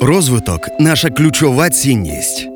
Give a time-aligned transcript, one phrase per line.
[0.00, 2.48] Розвиток наша ключова цінність.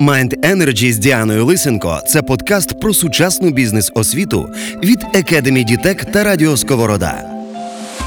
[0.00, 4.48] Mind Energy з Діаною Лисенко це подкаст про сучасну бізнес-освіту
[4.82, 7.24] від Academy Дітек та Радіо Сковорода.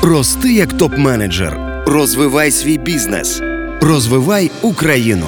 [0.02, 1.84] Рости як топ-менеджер.
[1.88, 3.42] Розвивай свій бізнес.
[3.82, 5.28] Розвивай Україну.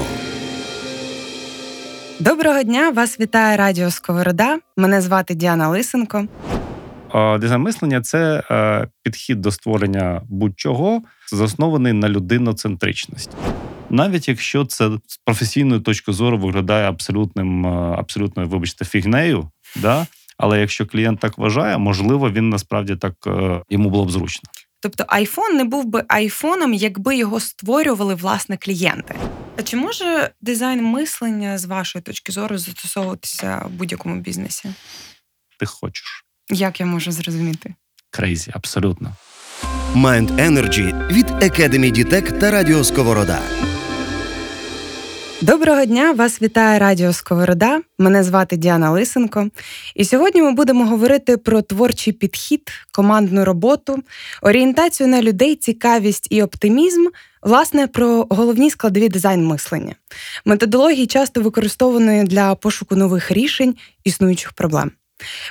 [2.19, 2.89] Доброго дня!
[2.89, 4.59] Вас вітає Радіо Сковорода.
[4.77, 6.27] Мене звати Діана Лисенко.
[7.39, 11.01] Дизайн мислення це е, підхід до створення будь-чого,
[11.31, 13.37] заснований на людиноцентричності.
[13.89, 20.07] Навіть якщо це з професійної точки зору виглядає абсолютним, е, абсолютно, вибачте, фігнею, да?
[20.37, 24.49] але якщо клієнт так вважає, можливо, він насправді так е, йому було б зручно.
[24.79, 29.15] Тобто айфон не був би айфоном, якби його створювали власне клієнти.
[29.57, 34.69] А чи може дизайн мислення з вашої точки зору застосовуватися в будь-якому бізнесі?
[35.59, 36.25] Ти хочеш.
[36.49, 37.73] Як я можу зрозуміти?
[38.09, 39.15] Crazy, абсолютно.
[39.95, 43.39] Mind Energy від Academy ДТЕК та Радіо Сковорода.
[45.41, 46.11] Доброго дня!
[46.11, 47.81] Вас вітає Радіо Сковорода.
[47.99, 49.49] Мене звати Діана Лисенко.
[49.95, 54.03] І сьогодні ми будемо говорити про творчий підхід, командну роботу,
[54.41, 57.05] орієнтацію на людей, цікавість і оптимізм,
[57.41, 59.95] власне, про головні складові дизайн мислення,
[60.45, 64.91] методології часто використованої для пошуку нових рішень існуючих проблем.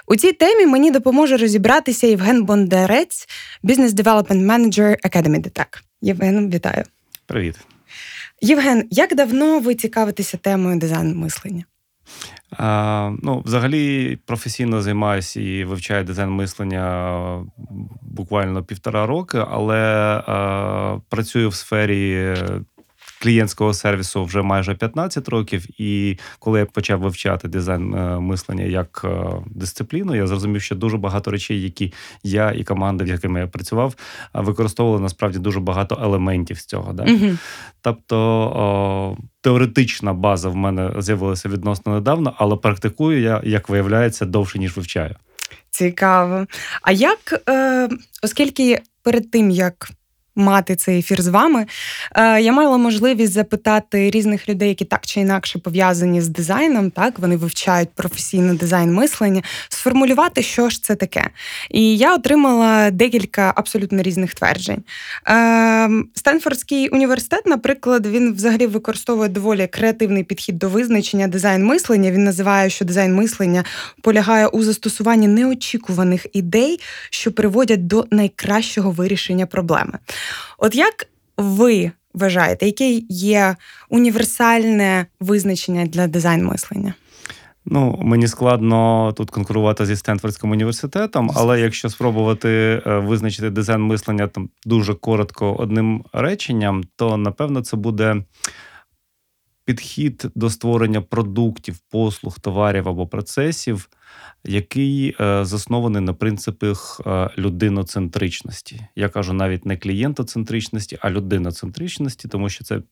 [0.06, 3.28] У цій темі мені допоможе розібратися Євген Бондарець,
[3.62, 5.82] бізнес девелопмент менеджер Academy Detect.
[6.02, 6.84] Євген, вітаю.
[7.26, 7.56] Привіт.
[8.40, 11.64] Євген, як давно ви цікавитеся темою дизайн мислення?
[12.50, 17.46] А, Ну, взагалі, професійно займаюся і вивчаю дизайн мислення
[18.02, 19.78] буквально півтора роки, але
[20.26, 22.34] а, працюю в сфері
[23.24, 25.80] клієнтського сервісу вже майже 15 років.
[25.80, 30.96] І коли я почав вивчати дизайн е, мислення як е, дисципліну, я зрозумів, що дуже
[30.96, 33.94] багато речей, які я і команда, в якими я працював,
[34.34, 36.92] використовували насправді дуже багато елементів з цього.
[36.92, 37.02] Да?
[37.02, 37.38] Угу.
[37.80, 38.18] Тобто
[38.56, 44.76] о, теоретична база в мене з'явилася відносно недавно, але практикую я, як виявляється, довше ніж
[44.76, 45.14] вивчаю.
[45.70, 46.46] Цікаво.
[46.82, 47.88] А як, е,
[48.22, 49.90] оскільки перед тим як
[50.36, 51.66] мати цей ефір з вами.
[52.16, 57.18] Е, я мала можливість запитати різних людей, які так чи інакше пов'язані з дизайном, так
[57.18, 61.30] вони вивчають професійно дизайн мислення, сформулювати, що ж це таке.
[61.70, 64.82] І я отримала декілька абсолютно різних тверджень.
[65.28, 72.10] Е, Стенфордський університет, наприклад, він взагалі використовує доволі креативний підхід до визначення дизайн мислення.
[72.10, 73.64] Він називає, що дизайн мислення
[74.02, 76.80] полягає у застосуванні неочікуваних ідей,
[77.10, 79.98] що приводять до найкращого вирішення проблеми.
[80.58, 83.56] От як ви вважаєте, яке є
[83.90, 86.94] універсальне визначення для дизайн мислення?
[87.66, 92.48] Ну, мені складно тут конкурувати зі Стенфордським університетом, але якщо спробувати
[92.86, 98.16] е, визначити дизайн мислення там дуже коротко одним реченням, то напевно це буде
[99.64, 103.88] підхід до створення продуктів, послуг, товарів або процесів,
[104.44, 108.86] який е, заснований на принципах е, людиноцентричності.
[108.96, 112.82] Я кажу навіть не клієнтоцентричності, а людиноцентричності, тому що це е,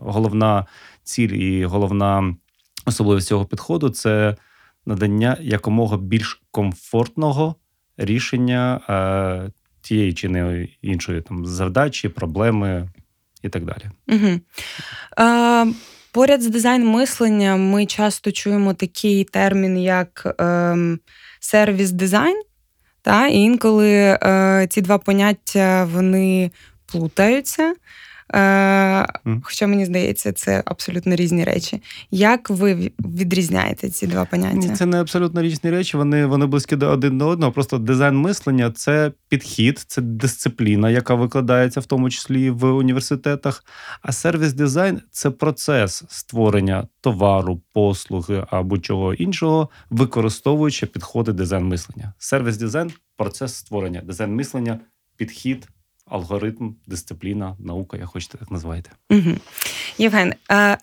[0.00, 0.66] головна
[1.02, 2.36] ціль і головна
[2.86, 4.36] особливість цього підходу це
[4.86, 7.54] надання якомога більш комфортного
[7.96, 8.80] рішення
[9.80, 12.88] тієї чи не іншої там задачі, проблеми
[13.42, 13.90] і так далі.
[14.08, 14.40] Угу.
[15.16, 15.66] А,
[16.12, 21.00] Поряд з дизайн мислення ми часто чуємо такий термін, як ем,
[21.40, 22.42] сервіс-дизайн.
[23.02, 26.50] Та, І інколи е, ці два поняття вони
[26.86, 27.74] плутаються.
[28.34, 29.40] Mm.
[29.42, 31.82] Хоча мені здається, це абсолютно різні речі.
[32.10, 34.68] Як ви відрізняєте ці два поняття?
[34.68, 35.96] Це не абсолютно різні речі.
[35.96, 37.52] Вони вони близькі до один до одного.
[37.52, 43.64] Просто дизайн мислення це підхід, це дисципліна, яка викладається в тому числі в університетах.
[44.02, 52.12] А сервіс-дизайн це процес створення товару, послуги або чого іншого, використовуючи підходи дизайн мислення.
[52.18, 54.80] Сервіс-дизайн процес створення, дизайн мислення,
[55.16, 55.68] підхід
[56.10, 58.90] алгоритм, дисципліна, наука, як хочете так називайте.
[59.10, 59.30] Угу.
[59.98, 60.34] Євген,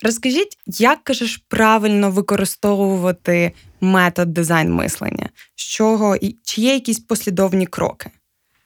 [0.03, 3.51] розкажіть, як кажеш правильно використовувати
[3.81, 5.29] метод дизайн мислення?
[5.55, 8.09] З чого і чи є якісь послідовні кроки?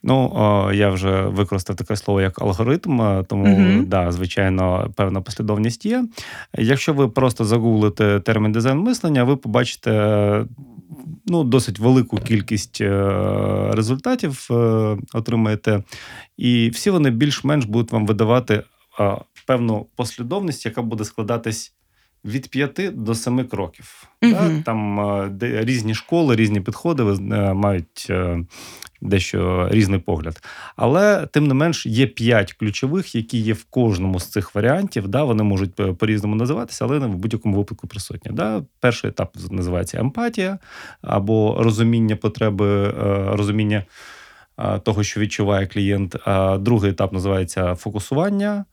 [0.04, 3.86] Ну, я вже використав таке слово як алгоритм, тому uh-huh.
[3.86, 6.04] да, звичайно, певна послідовність є.
[6.58, 9.90] Якщо ви просто загуглите термін дизайн мислення, ви побачите
[11.26, 12.90] ну, досить велику кількість е,
[13.72, 14.54] результатів е,
[15.12, 15.82] отримаєте,
[16.36, 18.62] і всі вони більш-менш будуть вам видавати
[19.46, 21.74] певну послідовність, яка буде складатись
[22.24, 24.08] від 5 до 7 кроків.
[24.22, 24.32] Мгм.
[24.32, 24.62] Да?
[24.62, 28.44] Там е, де різні школи, різні підходи е, мають е,
[29.00, 30.42] дещо різний погляд.
[30.76, 35.08] Але тим не менш є 5 ключових, які є в кожному з цих варіантів.
[35.08, 35.24] Да?
[35.24, 38.32] Вони можуть по-різному називатися, але в будь-якому випадку присутні.
[38.32, 38.62] Да?
[38.80, 40.58] Перший етап називається емпатія
[41.02, 42.90] або розуміння потреби,
[43.36, 43.84] розуміння
[44.82, 46.16] того, що відчуває клієнт.
[46.58, 48.64] Другий етап називається фокусування.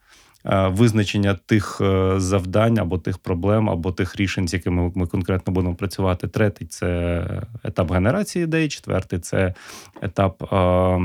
[0.45, 5.53] Е, Визначення тих е, завдань або тих проблем, або тих рішень, з якими ми конкретно
[5.53, 6.27] будемо працювати.
[6.27, 7.25] Третій це
[7.63, 8.69] етап генерації ідей.
[8.69, 9.53] Четвертий це
[10.01, 10.53] етап.
[10.53, 10.99] е,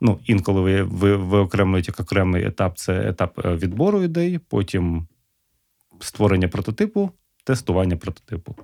[0.00, 5.06] Ну, інколи ви, ви виокремлюють як окремий етап це етап відбору ідей, потім
[6.00, 7.10] створення прототипу,
[7.44, 8.56] тестування прототипу.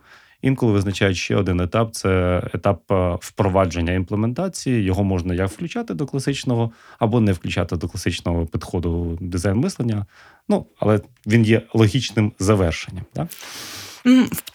[0.44, 4.82] Інколи визначають ще один етап це етап е, впровадження імплементації.
[4.82, 10.06] Його можна як включати до класичного, або не включати до класичного підходу дизайн мислення.
[10.48, 13.04] Ну, але він є логічним завершенням.
[13.12, 13.28] Так?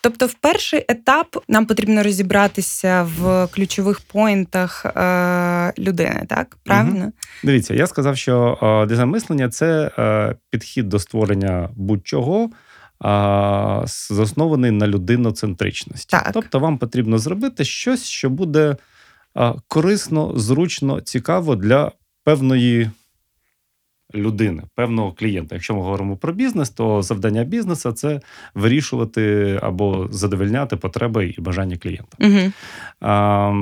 [0.01, 6.57] Тобто, в перший етап нам потрібно розібратися в ключових поінтах е, людини, так?
[6.63, 7.11] Правильно?
[7.43, 12.49] Дивіться, я сказав, що е, дизайн мислення це е, підхід до створення будь-чого.
[12.99, 16.11] А, Заснований на людиноцентричності.
[16.11, 16.31] Так.
[16.33, 18.75] Тобто, вам потрібно зробити щось, що буде
[19.33, 21.91] а, корисно, зручно, цікаво для
[22.23, 22.89] певної
[24.15, 25.55] людини, певного клієнта.
[25.55, 28.21] Якщо ми говоримо про бізнес, то завдання бізнесу це
[28.53, 32.17] вирішувати або задовольняти потреби і бажання клієнта.
[32.19, 32.51] Угу.
[33.01, 33.53] А,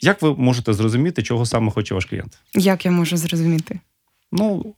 [0.00, 2.38] як ви можете зрозуміти, чого саме хоче ваш клієнт?
[2.54, 3.80] Як я можу зрозуміти?
[4.32, 4.74] Ну,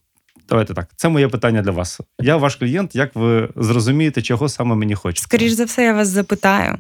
[0.53, 0.89] давайте так.
[0.97, 2.01] Це моє питання для вас.
[2.21, 2.95] Я ваш клієнт.
[2.95, 5.25] Як ви зрозумієте, чого саме мені хочеться?
[5.25, 6.79] Скоріш за все, я вас запитаю.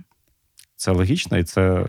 [0.77, 1.87] Це логічно і це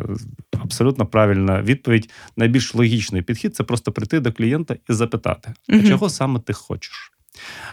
[0.64, 2.10] абсолютно правильна відповідь.
[2.38, 7.12] Найбільш логічний підхід це просто прийти до клієнта і запитати, а чого саме ти хочеш.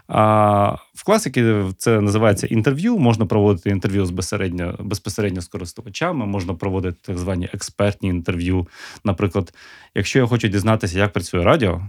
[0.09, 2.99] А, в класики це називається інтерв'ю.
[2.99, 8.69] Можна проводити інтерв'ю з безпосередньо, безпосередньо з користувачами, можна проводити так звані експертні інтерв'ю.
[9.05, 9.55] Наприклад,
[9.95, 11.89] якщо я хочу дізнатися, як працює радіо,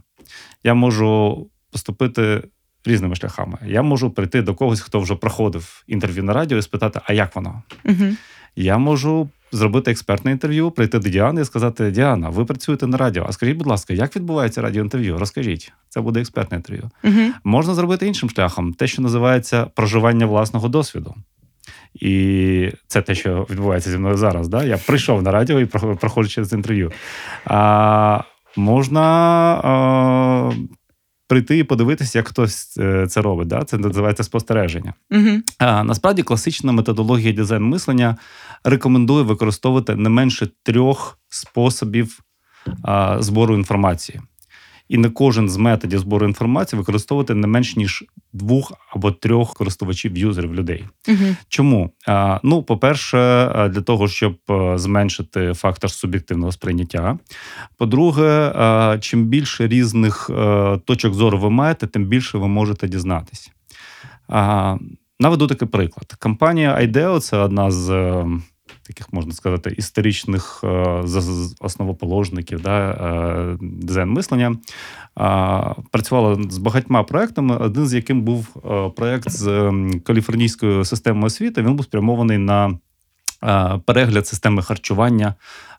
[0.63, 2.43] я можу поступити
[2.85, 3.57] різними шляхами.
[3.65, 7.35] Я можу прийти до когось, хто вже проходив інтерв'ю на радіо, і спитати, а як
[7.35, 7.63] воно?
[7.85, 8.05] Угу.
[8.55, 13.25] Я можу зробити експертне інтерв'ю, прийти до Діани і сказати: Діана, ви працюєте на радіо.
[13.29, 15.17] А скажіть, будь ласка, як відбувається радіоінтерв'ю?
[15.17, 16.89] Розкажіть, це буде експертне інтерв'ю.
[17.03, 17.31] Угу.
[17.43, 21.15] Можна зробити іншим шляхом, те, що називається проживання власного досвіду.
[21.93, 24.47] І це те, що відбувається зі мною зараз.
[24.47, 24.63] Да?
[24.63, 26.91] Я прийшов на радіо і прохо- проходжу через інтерв'ю.
[27.45, 28.21] А,
[28.55, 29.01] можна
[29.63, 30.51] а,
[31.31, 33.47] прийти і подивитися, як хтось е, це робить.
[33.47, 33.63] Да?
[33.63, 34.93] Це називається спостереження.
[35.11, 35.29] Угу.
[35.57, 38.17] А, насправді класична методологія дизайн мислення
[38.63, 42.19] рекомендує використовувати не менше трьох способів
[42.83, 44.21] а, збору інформації.
[44.89, 50.17] І не кожен з методів збору інформації використовувати не менш ніж двох або трьох користувачів
[50.17, 50.85] юзерів людей.
[51.07, 51.35] Угу.
[51.47, 51.91] Чому?
[52.07, 53.17] А, ну, по-перше,
[53.73, 54.37] для того, щоб
[54.75, 57.17] зменшити фактор суб'єктивного сприйняття.
[57.77, 60.29] По-друге, чим більше різних
[60.85, 63.51] точок зору ви маєте, тим більше ви можете дізнатись.
[65.19, 66.13] Наведу такий приклад.
[66.19, 68.25] Компанія IDEO– це одна з е,
[68.91, 70.67] таких, можна сказати, історичних е,
[71.59, 74.55] основоположників да, е, дизайн мислення.
[75.15, 79.73] А, Працювала з багатьма проектами, один з яким був е, проект з
[80.03, 81.61] каліфорнійською системою освіти.
[81.61, 82.77] Він був спрямований на
[83.43, 85.35] е, перегляд системи харчування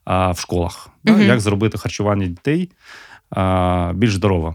[0.06, 0.88] в школах.
[1.04, 1.22] Да, Мгм.
[1.22, 2.70] Як зробити харчування дітей
[3.94, 4.54] більш здоровим.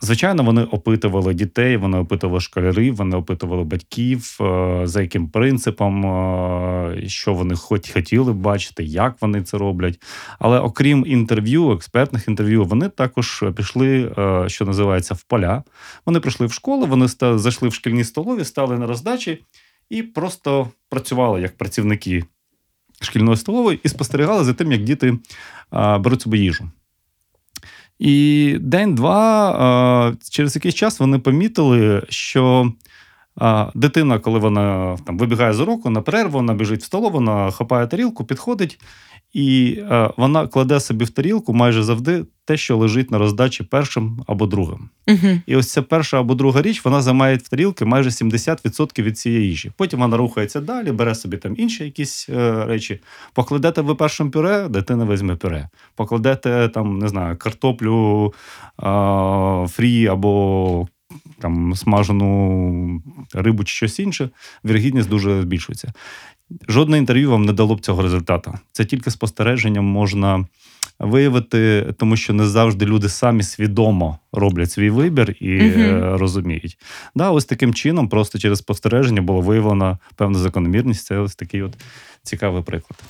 [0.00, 7.08] Звичайно, вони опитували дітей, вони опитували школярів, вони опитували батьків, е, за яким принципом, е,
[7.08, 10.02] що вони хоч хотіли бачити, як вони це роблять.
[10.38, 15.62] Але окрім інтерв'ю, експертних інтерв'ю, вони також пішли, е, що називається, в поля.
[16.06, 19.44] Вони прийшли в школу, вони зайшли в шкільні столові, стали на роздачі
[19.90, 22.24] і просто працювали як працівники
[23.00, 25.18] шкільної столової і спостерігали за тим, як діти
[25.72, 26.70] беруть собі їжу.
[27.98, 32.72] І день-два, через якийсь час вони помітили, що
[33.74, 37.86] дитина, коли вона там вибігає з уроку на перерву, вона біжить в столову, вона хапає
[37.86, 38.80] тарілку, підходить,
[39.34, 44.24] і е, вона кладе собі в тарілку майже завжди те, що лежить на роздачі першим
[44.26, 44.88] або другим.
[45.08, 45.40] Угу.
[45.46, 49.48] І ось ця перша або друга річ, вона займає в тарілки майже 70% від цієї
[49.48, 49.72] їжі.
[49.76, 53.00] Потім вона рухається далі, бере собі там інші якісь е, речі.
[53.32, 55.68] Покладете ви першим пюре, дитина візьме пюре.
[55.94, 58.32] Покладете там, не знаю, картоплю
[58.82, 60.88] е, фрі або
[61.38, 63.02] там смажену
[63.34, 64.30] рибу чи щось інше,
[64.64, 65.92] вірогідність дуже збільшується.
[66.68, 68.54] Жодне інтерв'ю вам не дало б цього результату.
[68.72, 70.46] Це тільки спостереженням можна
[70.98, 76.16] виявити, тому що не завжди люди самі свідомо роблять свій вибір і Мгм.
[76.16, 76.78] розуміють.
[77.14, 81.06] Да, ось таким чином, просто через спостереження було виявлено певну закономірність.
[81.06, 81.72] Це ось такий от
[82.22, 83.00] цікавий приклад.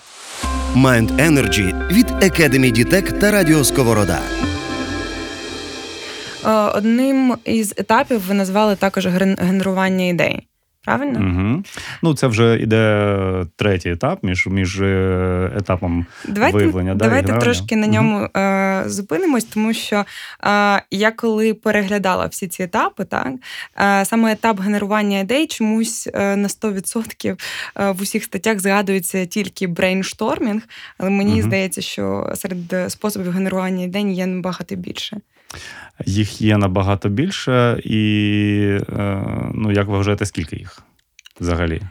[0.76, 4.18] Mind Energy від Academy Дітек та Радіо Сковорода.
[6.46, 10.46] Е, Одним із етапів ви назвали також генерування ідей.
[10.84, 11.18] Правильно?
[11.18, 11.62] Угу.
[12.02, 16.94] Ну, це вже іде третій етап між, між е, етапом Давайте, виявлення.
[16.94, 17.40] давайте генерування.
[17.40, 20.04] трошки на ньому е, зупинимось, тому що
[20.44, 23.28] е, я коли переглядала всі ці етапи, так
[23.80, 27.36] е, саме етап генерування ідей чомусь е, на 100%
[27.76, 30.62] е, в усіх статтях згадується тільки брейнштормінг,
[30.98, 31.42] але мені Мгм.
[31.42, 35.16] здається, що серед способів генерування ідей є набагато більше.
[36.06, 39.22] Їх є набагато більше, і е,
[39.54, 40.82] ну, як ви вважаєте, скільки їх
[41.40, 41.82] взагалі?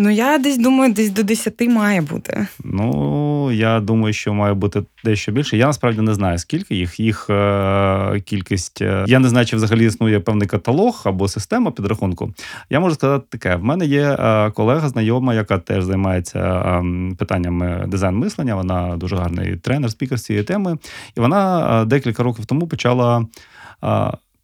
[0.00, 2.46] Ну я десь думаю, десь до 10 має бути.
[2.64, 5.56] Ну, я думаю, що має бути дещо більше.
[5.56, 7.00] Я насправді не знаю, скільки їх.
[7.00, 8.82] Їх е, кількість.
[8.82, 12.34] е, я не знаю, чи взагалі існує певний каталог або система підрахунку.
[12.70, 16.82] Я можу сказати таке: в мене є е, колега, знайома, яка теж займається е,
[17.18, 18.54] питаннями дизайн мислення.
[18.54, 20.78] Вона дуже гарний тренер, спікер з цієї теми.
[21.16, 23.26] І вона е, декілька років тому почала,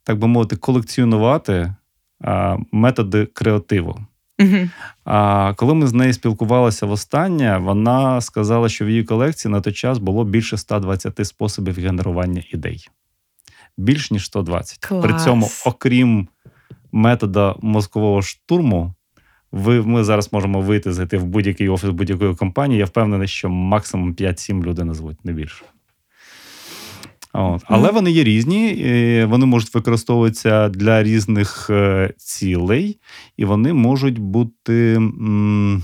[0.04, 1.74] так би мовити, колекціонувати
[2.72, 4.00] методи креативу.
[4.40, 4.68] Угу.
[5.04, 9.72] А коли ми з нею спілкувалися востаннє, вона сказала, що в її колекції на той
[9.72, 12.88] час було більше 120 способів генерування ідей.
[13.76, 14.78] Більш ніж 120.
[14.78, 15.04] Клас.
[15.04, 16.28] При цьому, окрім
[16.92, 18.94] метода мозкового штурму,
[19.52, 22.78] ви, ми зараз можемо вийти, зайти в будь-який офіс будь-якої компанії.
[22.78, 25.64] Я впевнений, що максимум 5-7 людей назвуть, не більше.
[27.34, 27.62] От.
[27.64, 32.98] Але вони є різні, і вони можуть використовуватися для різних е, цілей,
[33.36, 35.82] і вони можуть бути м,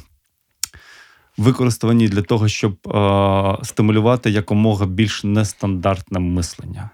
[1.37, 6.91] використані для того, щоб е, стимулювати якомога більш нестандартне мислення.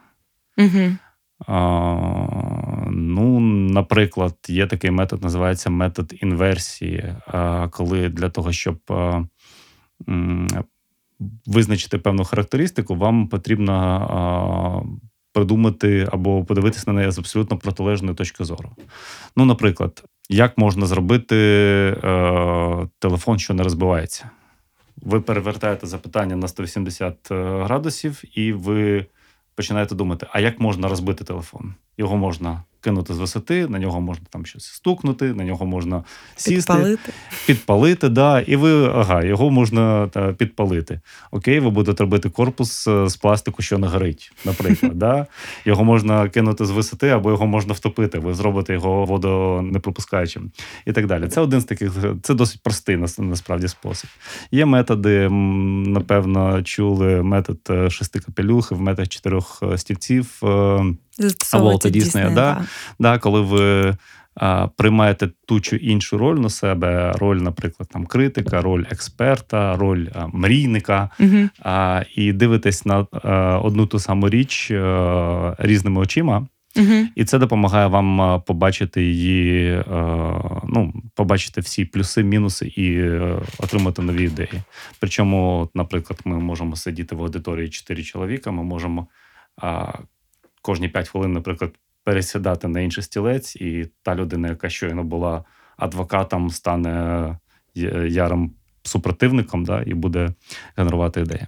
[0.59, 0.97] Угу.
[1.47, 1.61] А,
[2.91, 9.23] ну, наприклад, є такий метод, називається метод інверсії, а, коли для того, щоб а,
[10.09, 10.49] м,
[11.47, 18.45] визначити певну характеристику, вам потрібно а, придумати або подивитися на неї з абсолютно протилежної точки
[18.45, 18.71] зору.
[19.37, 21.37] Ну, наприклад, як можна зробити
[22.05, 24.31] е, телефон, що не розбивається?
[24.97, 29.07] Ви перевертаєте запитання на 180 градусів, і ви
[29.55, 31.75] починаєте думати, а як можна розбити телефон?
[31.99, 36.05] Його можна кинути з висоти, на нього можна там щось стукнути, на нього можна
[36.37, 37.13] сісти, Підпалити.
[37.47, 41.01] підпалити, да, і ви ага, його можна та, підпалити.
[41.31, 44.93] Окей, ви будете робити корпус е, з пластику, що не горить, наприклад.
[44.99, 45.27] да?
[45.65, 50.51] Його можна кинути з висоти, або його можна втопити, ви зробите його водонепропускаючим
[50.87, 51.29] і так далі.
[51.29, 54.11] Це один з таких, це досить простий нас- насправді спосіб.
[54.51, 60.41] Є методи, напевно, чули метод е, шести капелюх, метод чотирьох е, стільців.
[61.21, 62.65] Е, Волта Діснея, да.
[62.99, 63.97] Да, коли ви
[64.35, 70.09] а, приймаєте ту чи іншу роль на себе, роль, наприклад, там критика, роль експерта, роль
[70.15, 71.49] а, мрійника, Угу.
[71.63, 76.47] а, і дивитесь на а, одну ту саму річ а, різними очима.
[76.77, 77.07] Угу.
[77.15, 79.85] І це допомагає вам побачити її, е,
[80.69, 84.63] ну, побачити всі плюси, мінуси і е, отримати нові ідеї.
[85.01, 89.07] Причому, наприклад, ми можемо сидіти в аудиторії 4 чоловіка, ми можемо
[90.67, 91.71] кожні 5 хвилин, наприклад,
[92.05, 95.45] пересідати на інший стілець, і та людина, яка щойно була
[95.77, 96.91] адвокатом, стане
[97.77, 100.29] е, ярим супротивником да, і буде
[100.77, 101.47] генерувати ідеї.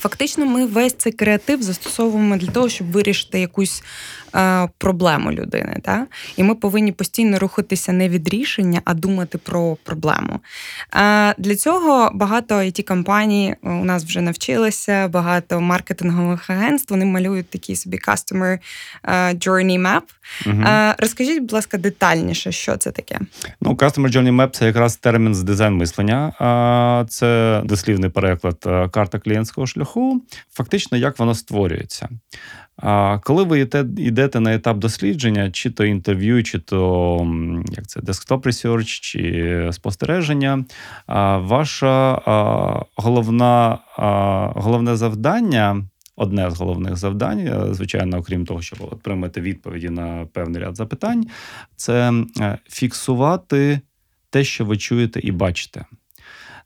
[0.00, 3.82] Фактично, ми весь цей креатив застосовуємо для того, щоб вирішити якусь
[4.34, 5.76] е, проблему людини.
[5.82, 6.06] Та?
[6.36, 10.40] І ми повинні постійно рухатися не від рішення, а думати про проблему.
[10.94, 17.50] Е, для цього багато it компаній у нас вже навчилися, багато маркетингових агентств вони малюють
[17.50, 18.58] такий собі customer
[19.04, 20.02] е, journey map.
[20.46, 20.62] Угу.
[20.62, 23.18] Е, розкажіть, будь ласка, детальніше, що це таке?
[23.60, 26.32] Ну, Customer Journey Map– це якраз термін з дизайн мислення.
[27.08, 29.89] Це дослівний переклад е, карта клієнтського шляху.
[30.52, 32.08] Фактично, як воно створюється.
[33.22, 33.60] Коли ви
[33.96, 37.16] йдете, на етап дослідження, чи то інтерв'ю, чи то
[37.70, 40.64] як це desktop research, чи спостереження,
[41.38, 42.12] ваша
[42.96, 43.78] головна,
[44.56, 45.84] головне завдання.
[46.20, 51.26] Одне з головних завдань, е, звичайно, окрім того, щоб отримати відповіді на певний ряд запитань,
[51.76, 53.80] це е, фіксувати
[54.30, 55.84] те, що ви чуєте і бачите.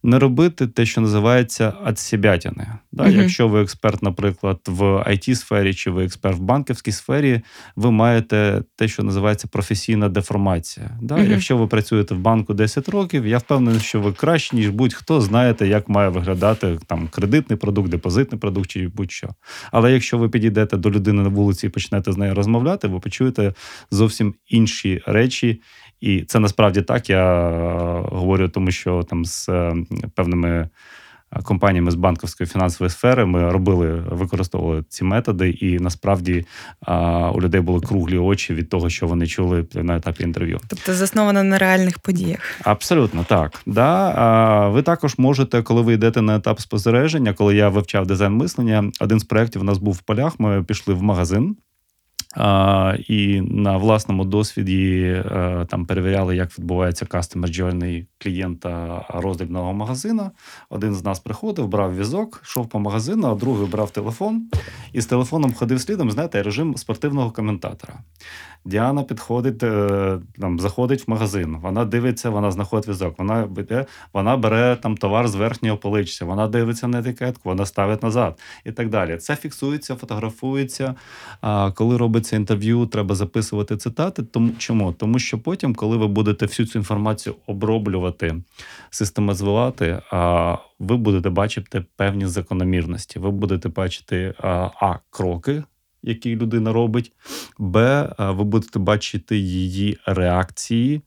[0.04, 2.66] Не робити те, що називається «отсебятини».
[2.92, 3.04] Да?
[3.04, 3.20] Мгм.
[3.20, 7.40] Якщо ви експерт, наприклад, в it сфері чи ви експерт в банківській сфері,
[7.76, 10.90] ви маєте те, що називається професійна деформація.
[11.02, 11.16] Да?
[11.16, 11.30] Мгм.
[11.30, 15.68] Якщо ви працюєте в банку 10 років, я впевнений, що ви краще, ніж будь-хто знаєте,
[15.68, 19.28] як має виглядати там кредитний продукт, депозитний продукт чи будь-що.
[19.72, 23.54] Але якщо ви підійдете до людини на вулиці і почнете з нею розмовляти, ви почуєте
[23.90, 25.60] зовсім інші речі.
[26.04, 27.10] І це насправді так.
[27.10, 29.74] Я е, говорю, тому що там з е,
[30.14, 30.68] певними е,
[31.42, 36.46] компаніями з банківської фінансової сфери ми робили, використовували ці методи, і насправді
[37.34, 40.60] у людей були круглі очі від того, що вони чули на етапі інтерв'ю.
[40.68, 42.40] Тобто заснована на реальних подіях.
[42.64, 43.62] Абсолютно так.
[43.66, 44.68] Да.
[44.68, 49.20] Ви також можете, коли ви йдете на етап спостереження, коли я вивчав дизайн мислення, один
[49.20, 50.40] з проєктів у нас був в полях.
[50.40, 51.56] Ми пішли в магазин.
[52.36, 60.30] А, і на власному досвіді а, там перевіряли, як відбувається customer journey клієнта роздрібного магазина.
[60.70, 64.48] Один з нас приходив, брав візок, йшов по магазину, а другий брав телефон
[64.92, 67.94] і з телефоном ходив слідом, знаєте, режим спортивного коментатора.
[68.64, 74.36] Діана підходить, е, там, заходить в магазин, вона дивиться, вона знаходить візок, вона бере, вона
[74.36, 78.88] бере там товар з верхнього поличця, вона дивиться на етикетку, вона ставить назад і так
[78.88, 79.16] далі.
[79.16, 80.94] Це фіксується, фотографується.
[81.40, 84.22] А коли робиться інтерв'ю, треба записувати цитати.
[84.22, 84.92] Тому чому?
[84.92, 88.34] Тому що потім, коли ви будете всю цю інформацію оброблювати,
[88.90, 90.00] систематизувати,
[90.78, 93.18] ви будете бачити певні закономірності.
[93.18, 95.62] Ви будете бачити а, а кроки.
[96.06, 97.12] Які людина робить,
[97.58, 101.02] Б, ви будете бачити її реакції,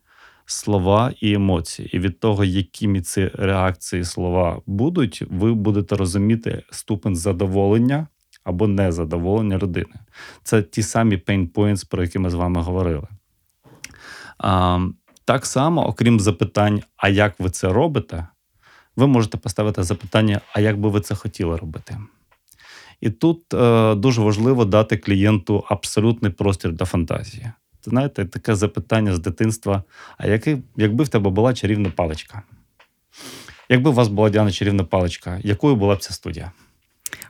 [0.45, 1.89] слова і емоції.
[1.95, 8.07] І від того, якими ці реакції слова будуть, ви будете розуміти ступень задоволення
[8.43, 9.93] або незадоволення людини.
[10.43, 13.07] Це ті самі pain points, про які ми з вами говорили.
[14.37, 14.79] А,
[15.25, 18.27] так само, окрім запитань, а як ви це робите,
[18.95, 21.97] ви можете поставити запитання, а як би ви це хотіли робити.
[23.01, 27.51] І тут е, дуже важливо дати клієнту абсолютний простір для фантазії.
[27.85, 29.83] Знаєте, таке запитання з дитинства:
[30.17, 32.41] а який, якби в тебе була чарівна паличка?
[33.69, 36.51] Якби у вас була Діана чарівна паличка, якою була б ця студія?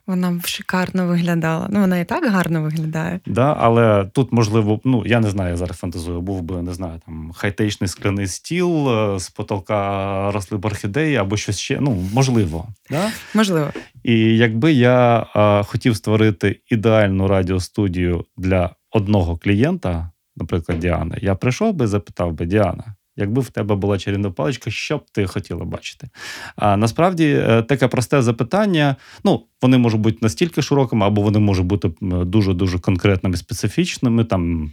[0.08, 1.68] Вона б шикарно виглядала.
[1.70, 3.20] Ну, вона і так гарно виглядає.
[3.26, 7.02] Да, але тут, можливо, ну я не знаю, я зараз фантазую, був би, не знаю,
[7.06, 11.78] там хайтечний скляний стіл, е, з потолка росли б орхідеї або щось ще.
[11.82, 12.68] Ну, можливо.
[12.90, 13.12] Да?
[13.34, 13.68] Можливо.
[14.04, 21.74] І якби я е, хотів створити ідеальну радіостудію для одного клієнта, наприклад, Діани, я прийшов
[21.74, 22.84] би і запитав би Діана.
[23.18, 26.10] Якби в тебе була чарівна паличка, що б ти хотіла бачити?
[26.56, 28.96] А насправді е, таке просте запитання.
[29.24, 34.24] Ну, вони можуть бути настільки широкими, або вони можуть бути дуже дуже конкретними, специфічними.
[34.24, 34.72] Там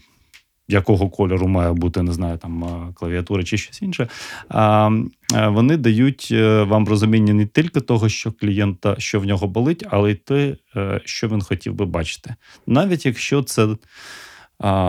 [0.69, 4.09] якого кольору має бути, не знаю, там е, клавіатура чи щось інше.
[4.55, 6.31] Е, вони дають
[6.67, 10.57] вам розуміння не тільки того, що клієнта, що в нього болить, але й те,
[11.05, 12.35] що він хотів би бачити,
[12.67, 13.69] навіть якщо це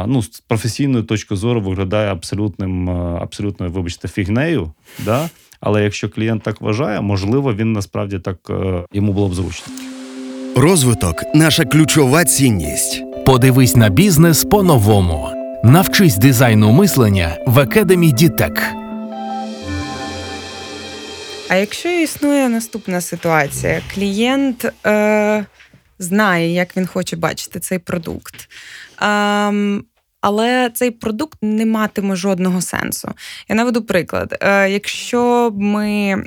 [0.08, 2.90] ну, з професійної точки зору виглядає абсолютним,
[3.22, 4.74] абсолютно, вибачте, фігнею.
[5.06, 5.30] Да?
[5.60, 8.38] Але якщо клієнт так вважає, можливо, він насправді так
[8.94, 9.74] йому було б зручно.
[10.56, 13.04] Розвиток наша ключова цінність.
[13.26, 15.30] Подивись на бізнес по-новому.
[15.64, 18.86] Навчись дизайну мислення в Academy DTEC.
[21.50, 25.46] А якщо існує наступна ситуація, клієнт е,
[26.00, 28.50] знає, як він хоче бачити цей продукт.
[30.22, 33.12] Але цей продукт не матиме жодного сенсу.
[33.50, 34.38] Я наведу приклад.
[34.42, 36.24] Е, Якщо б ми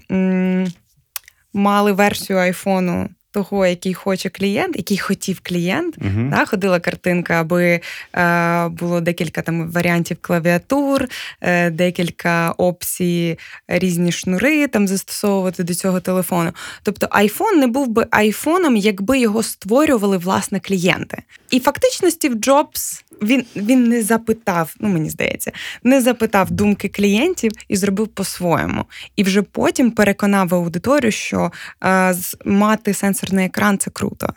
[1.52, 6.28] мали версію айфону того, який хоче клієнт, який хотів клієнт, Угу.
[6.30, 7.80] Да, ходила картинка, аби
[8.16, 11.04] е, було декілька там варіантів клавіатур,
[11.40, 16.52] е, декілька опцій, різні шнури там застосовувати до цього телефону.
[16.82, 21.22] Тобто iPhone не був би айфоном, якби його створювали власне клієнти.
[21.50, 25.52] І фактично Стів Джобс він, він не запитав, ну мені здається,
[25.84, 28.84] не запитав думки клієнтів і зробив по-своєму.
[29.16, 31.52] І вже потім переконав аудиторію, що
[31.84, 32.94] е, мати
[33.28, 34.28] сенсорний екран це круто.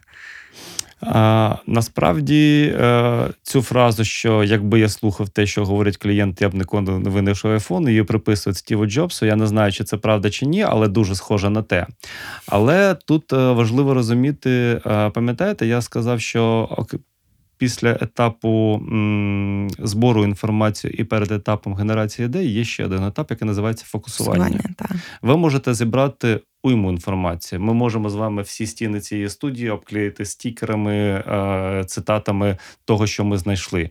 [1.04, 6.54] А, насправді е, цю фразу, що якби я слухав те, що говорить клієнт, я б
[6.54, 9.26] ніколи не винайшов айфон, її приписують Стіву Джобсу.
[9.26, 11.88] Я не знаю, чи це правда чи ні, але дуже схоже на те.
[12.48, 16.70] Але тут е, важливо розуміти, е, пам'ятаєте, я сказав, що
[17.58, 18.82] після етапу
[19.80, 24.60] збору інформації і перед етапом генерації ідей є ще один етап, який називається фокусування.
[24.78, 24.92] Так.
[25.22, 27.60] Ви можете зібрати уйму інформації.
[27.60, 33.38] Ми можемо з вами всі стіни цієї студії обклеїти стікерами, е, цитатами того, що ми
[33.38, 33.89] знайшли.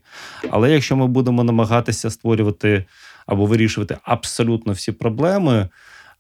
[0.50, 2.85] Але якщо ми будемо намагатися створювати
[3.26, 5.68] або вирішувати абсолютно всі проблеми,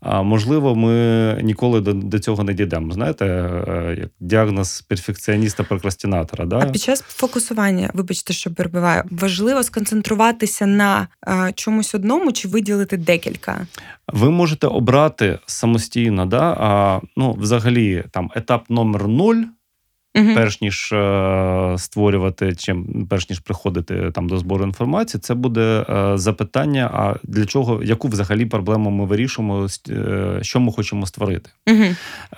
[0.00, 2.92] А можливо, ми ніколи до, до цього не дійдемо.
[2.92, 6.46] Знаєте, е, як діагноз перфекціоніста-прокрастинатора.
[6.46, 6.58] Да?
[6.58, 12.96] А під час фокусування, вибачте, що перебиваю, важливо сконцентруватися на а, чомусь одному чи виділити
[12.96, 13.66] декілька.
[14.12, 16.56] Ви можете обрати самостійно, да?
[16.60, 19.42] а, ну, взагалі, там етап номер нуль.
[20.18, 20.28] Угу.
[20.34, 26.18] Перш ніж е, створювати, чим перш ніж приходити там до збору інформації, це буде е,
[26.18, 31.50] запитання: а для чого, яку взагалі проблему ми вирішуємо, е, що ми хочемо створити?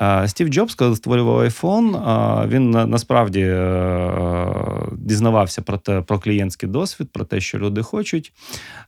[0.01, 4.11] Е, Стів Джобс, коли створював iPhone, е, він на, насправді е,
[4.93, 8.33] дізнавався про те про клієнтський досвід, про те, що люди хочуть.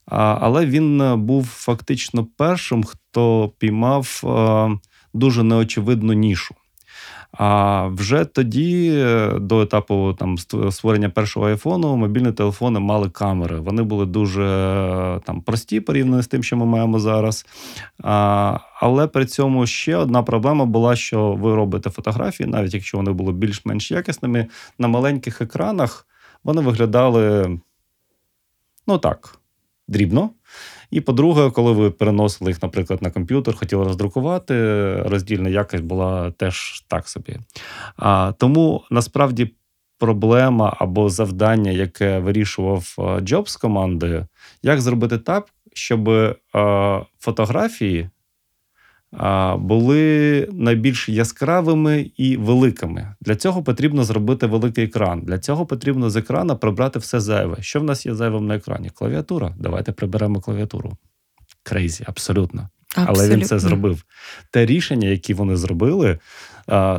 [0.07, 4.79] Але він був фактично першим, хто піймав е,
[5.14, 6.55] дуже неочевидну нішу.
[7.38, 10.38] А вже тоді, е, до етапу там
[10.70, 13.61] створення першого айфону, мобільні телефони мали камери.
[13.61, 14.40] Вони були дуже
[15.25, 17.47] там прості порівняно з тим, що ми маємо зараз.
[18.03, 23.12] А, Але при цьому ще одна проблема була, що ви робите фотографії, навіть якщо вони
[23.12, 24.47] були більш-менш якісними,
[24.79, 26.07] на маленьких екранах
[26.44, 27.59] вони виглядали
[28.87, 29.38] ну так,
[29.88, 30.31] дрібно.
[30.90, 34.55] І по-друге, коли ви переносили їх, наприклад, на комп'ютер, хотіли роздрукувати,
[35.03, 37.38] роздільна якість була теж так собі.
[37.97, 39.55] А, Тому насправді
[39.99, 44.27] проблема або завдання, яке вирішував Джобс з командою,
[44.62, 46.09] як зробити так, щоб
[46.53, 48.11] а, фотографії
[49.59, 53.14] були найбільш яскравими і великими.
[53.20, 55.20] Для цього потрібно зробити великий екран.
[55.20, 57.57] Для цього потрібно з екрана прибрати все зайве.
[57.61, 58.90] Що в нас є зайвим на екрані?
[58.94, 59.55] Клавіатура.
[59.59, 60.92] Давайте приберемо клавіатуру.
[61.62, 62.68] Крейзі, абсолютно.
[62.94, 63.24] абсолютно.
[63.24, 64.05] Але він це зробив.
[64.50, 66.18] Те рішення, які вони зробили.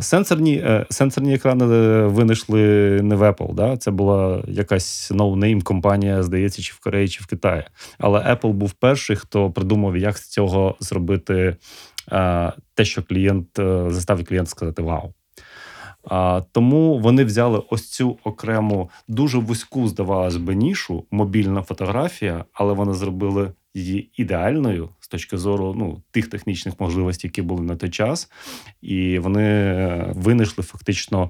[0.01, 2.60] Сенсорні е, сенсорні екрани е, винайшли
[3.04, 3.54] не в Apple.
[3.54, 3.78] Да?
[3.78, 7.63] Це була якась no-name компанія, здається, чи в Кореї, чи в Китаї.
[7.97, 11.56] Але Apple був перший, хто придумав, як з цього зробити
[12.74, 15.13] те, що клієнт е, заставить клієнта сказати Вау.
[16.52, 22.94] Тому вони взяли ось цю окрему, дуже вузьку, здавалось би, нішу, мобільна фотографія, але вони
[22.94, 28.30] зробили її ідеальною з точки зору ну, тих технічних можливостей, які були на той час,
[28.82, 31.30] і вони е, винайшли фактично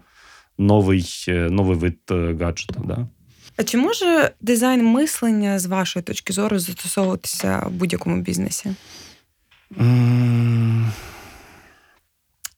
[0.58, 2.00] новий е, новий вид
[2.42, 2.82] гаджета.
[2.86, 3.08] Да?
[3.58, 8.76] А чи може дизайн мислення з вашої точки зору застосовуватися в будь-якому бізнесі?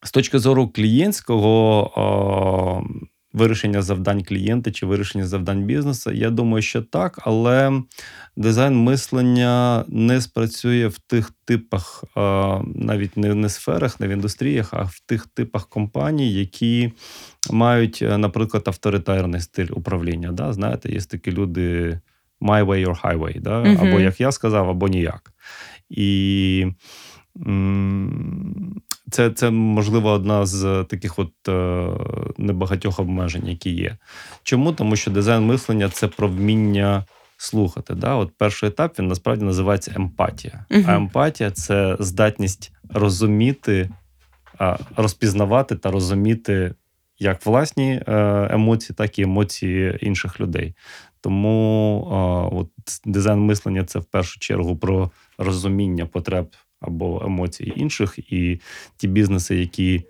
[0.04, 2.84] З точки зору клієнтського
[3.34, 7.82] вирішення завдань клієнта чи вирішення завдань бізнесу, я думаю, що так, але
[8.38, 12.04] дизайн мислення не спрацює в тих типах,
[12.76, 16.91] навіть не в сферах, не в індустріях, а в тих типах компаній, які
[17.52, 20.32] мають, наприклад, авторитарний стиль управління.
[20.32, 20.54] Да?
[20.54, 22.00] Знаєте, є такі люди
[22.41, 23.76] my way or highway, да?
[23.80, 25.34] Або як я сказав, або ніяк.
[25.89, 26.65] І
[29.12, 31.88] це, це можливо, одна з таких от е,
[32.38, 33.97] небагатьох обмежень, які є.
[34.43, 34.73] Чому?
[34.73, 37.06] Тому що дизайн мислення це про вміння
[37.38, 37.95] слухати.
[37.95, 38.15] Да?
[38.15, 40.65] От Перший етап він насправді називається емпатія.
[40.69, 40.84] Uh-huh.
[40.88, 43.89] А емпатія це здатність розуміти,
[44.95, 46.73] розпізнавати та розуміти
[47.19, 50.76] як власні е, емоції, так і емоції інших людей.
[51.21, 52.08] Тому
[52.54, 52.69] от
[53.06, 58.62] дизайн мислення це в першу чергу про розуміння потреб або емоцій інших, і
[58.97, 60.04] ті бізнеси, які.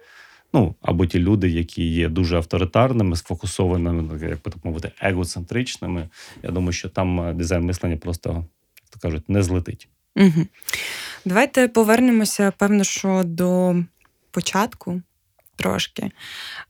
[0.53, 6.09] Ну, або ті люди, які є дуже авторитарними, сфокусованими, як би так мовити, егоцентричними.
[6.43, 8.45] Я думаю, що там е, дизайн мислення просто,
[8.93, 9.89] як кажуть, не злетить.
[10.15, 10.47] Угу.
[11.25, 13.75] Давайте повернемося, певно, що до
[14.31, 15.01] початку
[15.55, 16.11] трошки.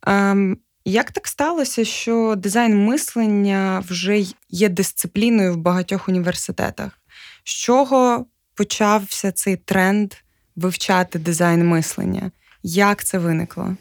[0.07, 6.99] Ем, Як так сталося, що дизайн мислення вже є дисципліною в багатьох університетах?
[7.43, 8.25] З чого
[8.57, 10.13] почався цей тренд
[10.55, 12.31] вивчати дизайн мислення?
[12.63, 13.75] Як це виникло?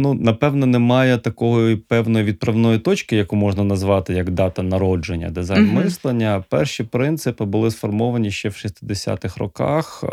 [0.00, 5.74] Ну, напевно, немає такої певної відправної точки, яку можна назвати як дата народження дизайн uh-huh.
[5.74, 6.44] мислення.
[6.48, 10.04] Перші принципи були сформовані ще в 60-х роках.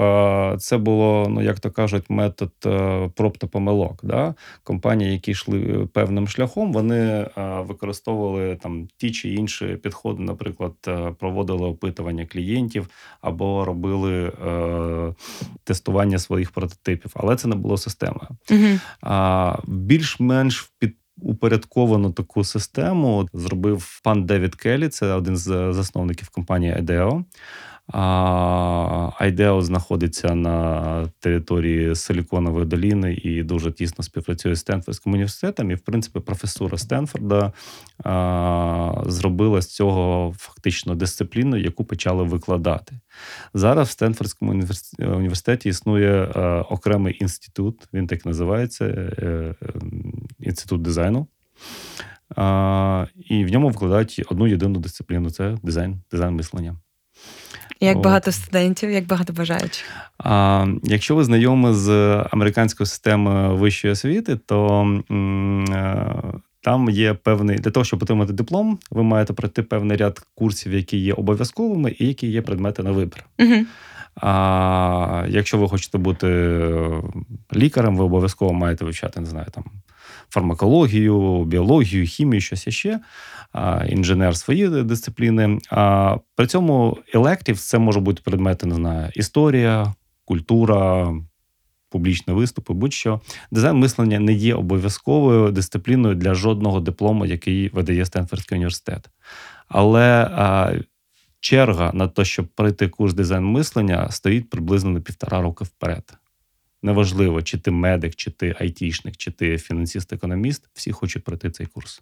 [0.59, 3.99] Це було, ну як то кажуть, метод е, проб та помилок.
[4.03, 4.33] Да?
[4.63, 7.29] Компанії, які йшли певним шляхом, вони е,
[7.67, 12.87] використовували там ті чи інші підходи, наприклад, е, проводили опитування клієнтів
[13.21, 15.13] або робили е,
[15.63, 18.27] тестування своїх прототипів, але це не було системою.
[18.49, 18.79] Uh-huh
[19.77, 20.71] більш-менш.
[21.21, 27.23] Упорядковану таку систему зробив пан Девід Келлі, це один з засновників компанії IDEO.
[27.93, 35.71] IDEO знаходиться на території Силіконової доліни і дуже тісно співпрацює з Стенфордським університетом.
[35.71, 37.53] І, в принципі, професура Стенфорда
[39.05, 42.99] зробила з цього фактично дисципліну, яку почали викладати.
[43.53, 44.63] Зараз в Стенфордському
[44.99, 46.25] університеті існує
[46.69, 49.11] окремий інститут, він так називається
[50.39, 51.27] інститут дизайну.
[53.29, 56.77] І в ньому викладають одну єдину дисципліну це дизайн, дизайн мислення.
[57.79, 59.85] Як багато студентів, як багато бажаючих?
[60.17, 61.89] А, Якщо ви знайомі з
[62.31, 65.65] американською системою вищої освіти, то м,
[66.61, 70.97] там є певний для того, щоб отримати диплом, ви маєте пройти певний ряд курсів, які
[70.97, 73.25] є обов'язковими, і які є предмети на вибір.
[73.39, 73.65] Угу.
[74.21, 76.27] А якщо ви хочете бути
[77.55, 79.63] лікарем, ви обов'язково маєте вивчати, не знаю, там
[80.29, 82.99] фармакологію, біологію, хімію, щось іще,
[83.89, 85.59] інженер свої дисципліни.
[85.69, 89.93] А при цьому електив це може бути предмети, не знаю, історія,
[90.25, 91.13] культура.
[91.89, 98.55] Публічні виступи, будь-що дизайн мислення не є обов'язковою дисципліною для жодного диплому, який видає Стенфордський
[98.55, 99.09] університет.
[99.67, 100.73] Але а,
[101.39, 106.17] черга на те, щоб пройти курс дизайн мислення, стоїть приблизно на півтора роки вперед.
[106.83, 112.01] Неважливо, чи ти медик, чи ти айтішник, чи ти фінансист-економіст, всі хочуть пройти цей курс.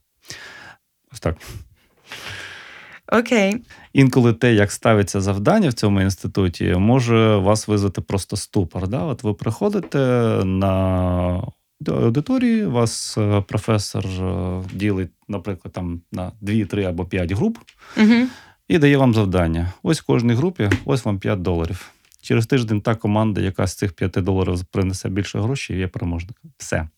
[1.12, 1.38] Ось так.
[3.12, 3.58] Окей.
[3.94, 8.88] Інколи те, як ставиться завдання в цьому інституті, може вас визвати просто ступор.
[8.88, 9.04] Да?
[9.04, 9.98] От ви приходите
[10.46, 11.44] на
[11.88, 17.58] аудиторії, вас е, професор е, ділить, наприклад, там на 2, 3 або 5 груп
[17.98, 18.28] угу.
[18.68, 19.74] і дає вам завдання.
[19.84, 21.92] Ось в кожній групі, ось вам 5 доларів.
[22.26, 26.52] Через тиждень та команда, яка з цих 5 доларів принесе більше грошей, є переможником.
[26.58, 26.90] Все.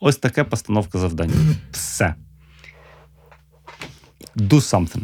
[0.00, 1.34] Ось таке постановка завдання.
[1.70, 2.14] Все.
[4.36, 5.02] Do something.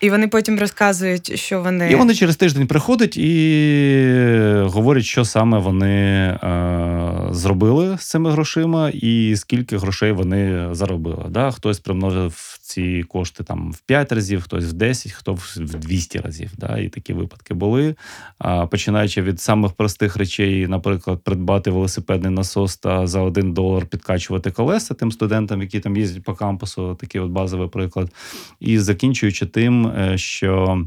[0.00, 1.90] І вони потім розказують, що вони.
[1.90, 8.90] І вони через тиждень приходять і говорять, що саме вони е, зробили з цими грошима,
[8.90, 11.24] і скільки грошей вони заробили.
[11.30, 11.50] Да?
[11.50, 16.50] Хтось примножив ці кошти там в 5 разів, хтось в 10, хто в 200 разів.
[16.58, 16.78] Да?
[16.78, 17.94] І такі випадки були.
[18.38, 24.50] А, Починаючи від самих простих речей, наприклад, придбати велосипедний насос та за 1 долар підкачувати
[24.50, 28.12] колеса тим студентам, які там їздять по кампусу, такий от базовий приклад,
[28.60, 29.86] і закінчуючи тим.
[29.86, 30.84] Е, що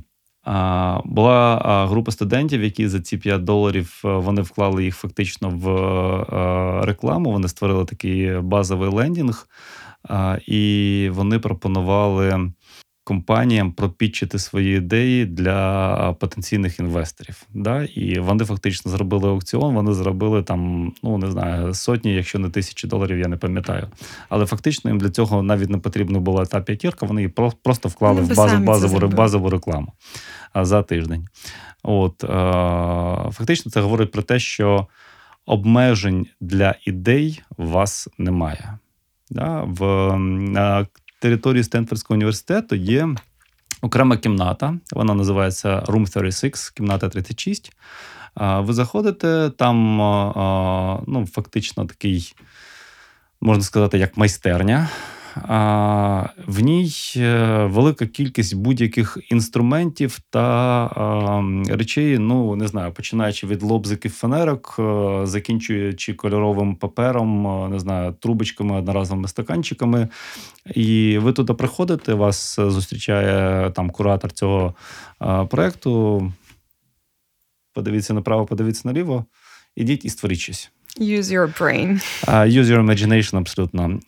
[1.05, 6.85] була група студентів, які за ці 5 доларів е, вони вклали їх фактично в е,
[6.85, 7.31] рекламу.
[7.31, 9.47] Вони створили такий базовий лендінг,
[10.47, 12.51] і вони пропонували
[13.03, 17.43] компаніям пропітчити свої ідеї для потенційних інвесторів.
[17.53, 17.83] Да?
[17.83, 19.75] І вони фактично зробили аукціон.
[19.75, 23.87] Вони зробили там, ну не знаю, сотні, якщо не тисячі доларів, я не пам'ятаю.
[24.29, 27.05] Але фактично їм для цього навіть не потрібна була та п'ятірка.
[27.05, 27.33] Вони її
[27.63, 29.93] просто вклали в базу базову базову рекламу
[30.55, 31.27] за тиждень.
[31.83, 32.19] От
[33.33, 34.87] фактично, це говорить про те, що
[35.45, 38.77] обмежень для ідей у вас немає.
[39.31, 39.63] Да?
[39.67, 40.87] В
[41.19, 43.15] території Стенфордського університету є
[43.81, 44.77] окрема кімната.
[44.91, 47.71] Вона називається Room 36, кімната 36.
[48.35, 49.97] Ви заходите, там
[51.07, 52.33] ну, фактично такий,
[53.41, 54.89] можна сказати, як майстерня.
[55.35, 64.11] В ній е, велика кількість будь-яких інструментів та речей, ну не знаю, починаючи від лобзиків
[64.11, 70.07] фанерок, е, закінчуючи кольоровим папером, е, не знаю, трубочками, одноразовими стаканчиками.
[70.75, 74.75] І ви туди приходите, вас зустрічає там куратор цього
[75.49, 76.33] проекту.
[77.73, 79.25] Подивіться направо, подивіться наліво,
[79.75, 80.71] ідіть і створіть щось.
[80.99, 82.01] Use your brain.
[82.27, 83.99] Use your imagination, абсолютно.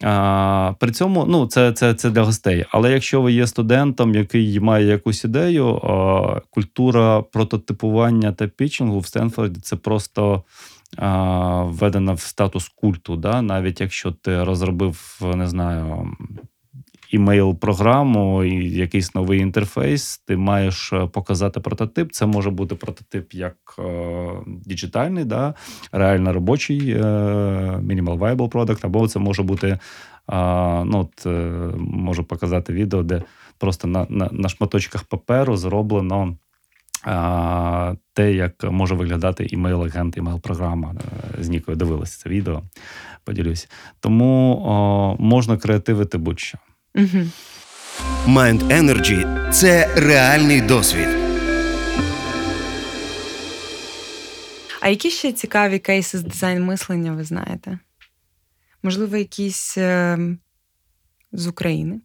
[0.79, 2.65] При цьому ну, це це, це для гостей.
[2.69, 5.81] Але якщо ви є студентом, який має якусь ідею,
[6.49, 10.43] культура прототипування та пітчингу в Стенфорді це просто
[11.63, 13.15] введена в статус культу.
[13.15, 13.41] Да?
[13.41, 16.11] Навіть якщо ти розробив, не знаю,
[17.13, 22.11] імейл-програму і якийсь новий інтерфейс, ти маєш е, показати прототип.
[22.11, 25.53] Це може бути прототип як е, діджитальний, да,
[25.91, 27.01] реально робочий е,
[27.83, 29.67] minimal viable product, або це може бути.
[29.67, 29.79] Е,
[30.83, 31.29] ну, от, е,
[31.77, 33.23] Можу показати відео, де
[33.57, 36.37] просто на, на, на шматочках паперу зроблено.
[38.13, 40.93] Те, як може виглядати імейл-агент, імейл-програма
[41.39, 42.63] з Нікою дивилися це відео,
[43.23, 43.69] поділюсь.
[43.99, 46.57] Тому о, можна креативити будь-що.
[46.95, 47.27] Угу.
[48.27, 51.07] Mind Energy– це реальний досвід.
[54.81, 57.79] А які ще цікаві кейси з дизайн мислення ви знаєте?
[58.83, 60.17] Можливо, якісь е,
[61.31, 62.01] з України?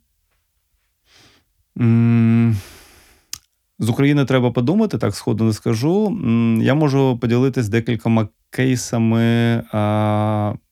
[3.78, 6.18] З України треба подумати, так сходу не скажу.
[6.62, 9.64] Я можу поділитись декількома кейсами,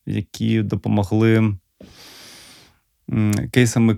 [0.05, 1.57] які допомогли
[3.51, 3.97] кейсами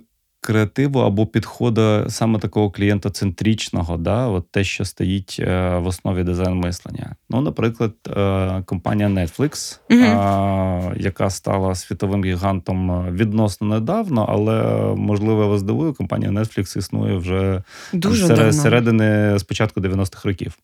[0.50, 6.54] креативу або підходу саме такого клієнтоцентричного, да, от те, що стоїть е, в основі дизайн
[6.56, 7.16] мислення.
[7.30, 10.94] Ну, наприклад, е, компанія Netflix, Мгм.
[10.98, 14.64] яка стала світовим гігантом відносно недавно, але
[14.96, 18.54] можливо, я вас здивую, компанія Netflix існує вже Дуже серед, давно.
[18.54, 20.58] середини з початку 90-х років.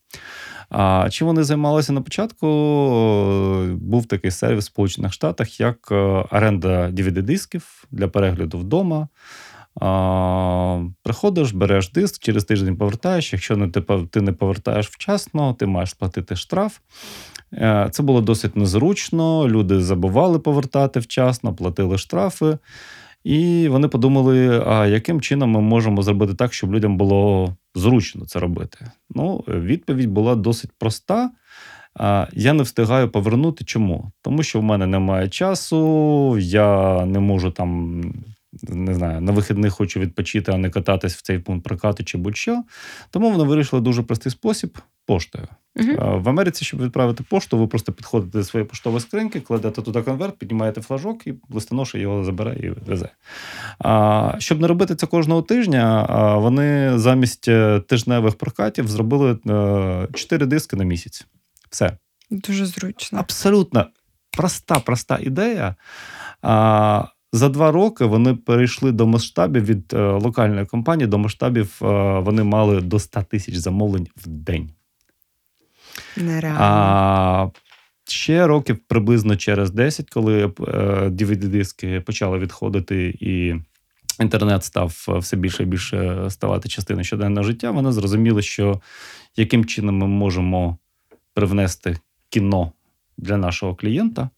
[0.70, 2.46] А чим вони займалися на початку?
[2.46, 5.94] Е, Був такий сервіс в Сполучених Штатах, як е,
[6.30, 9.08] оренда DVD-дисків для перегляду вдома.
[9.80, 13.32] А, приходиш, береш диск, через тиждень повертаєш.
[13.32, 16.78] Якщо не ти, ти не повертаєш вчасно, ти маєш сплатити штраф.
[17.52, 19.48] Е, Це було досить незручно.
[19.48, 22.58] Люди забували повертати вчасно, платили штрафи.
[23.24, 28.38] І вони подумали, а яким чином ми можемо зробити так, щоб людям було зручно це
[28.38, 28.78] робити.
[29.10, 31.30] Ну, відповідь була досить проста.
[32.32, 33.64] Я не встигаю повернути.
[33.64, 34.12] Чому?
[34.22, 38.02] Тому що в мене немає часу, я не можу там.
[38.62, 42.62] Не знаю, на вихідних хочу відпочити, а не кататись в цей пункт прокату чи будь-що.
[43.10, 45.48] Тому вони вирішили дуже простий спосіб поштою.
[45.98, 50.02] А, В Америці, щоб відправити пошту, ви просто підходите до своєї поштової скриньки, кладете туди
[50.02, 53.08] конверт, піднімаєте флажок, і листоноша його забере і везе.
[54.38, 60.76] Щоб не робити це кожного тижня, вони замість е, тижневих прокатів зробили е, 4 диски
[60.76, 61.26] на місяць.
[61.70, 61.96] Все.
[62.30, 63.18] Дуже зручно.
[63.18, 63.86] Абсолютно
[64.36, 65.74] проста, проста ідея.
[67.32, 71.78] За два роки вони перейшли до масштабів від е, локальної компанії до масштабів.
[71.82, 71.86] е,
[72.20, 74.70] вони мали до 100 тисяч замовлень в день.
[76.16, 76.58] Нереально.
[76.60, 77.48] А
[78.08, 80.50] ще років приблизно через 10, коли е,
[81.08, 83.54] DVD-диски почали відходити і.
[84.20, 87.70] Інтернет став все більше і більше ставати частиною щоденного життя.
[87.70, 88.80] Вони зрозуміли, що
[89.36, 90.78] яким чином ми можемо
[91.34, 92.72] привнести кіно
[93.18, 94.30] для нашого клієнта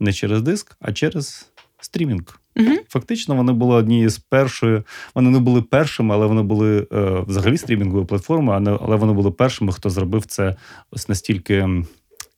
[0.00, 1.52] не через диск, а через
[1.84, 2.40] стрімінг.
[2.56, 2.78] Мгм.
[2.88, 4.82] Фактично, вони були однією з першої.
[5.14, 9.72] Вони не були першими, але вони були е, взагалі стрімінговою платформою, але вони були першими,
[9.72, 10.56] хто зробив це
[10.90, 11.68] ось настільки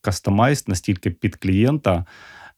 [0.00, 2.04] кастомайз, настільки під клієнта.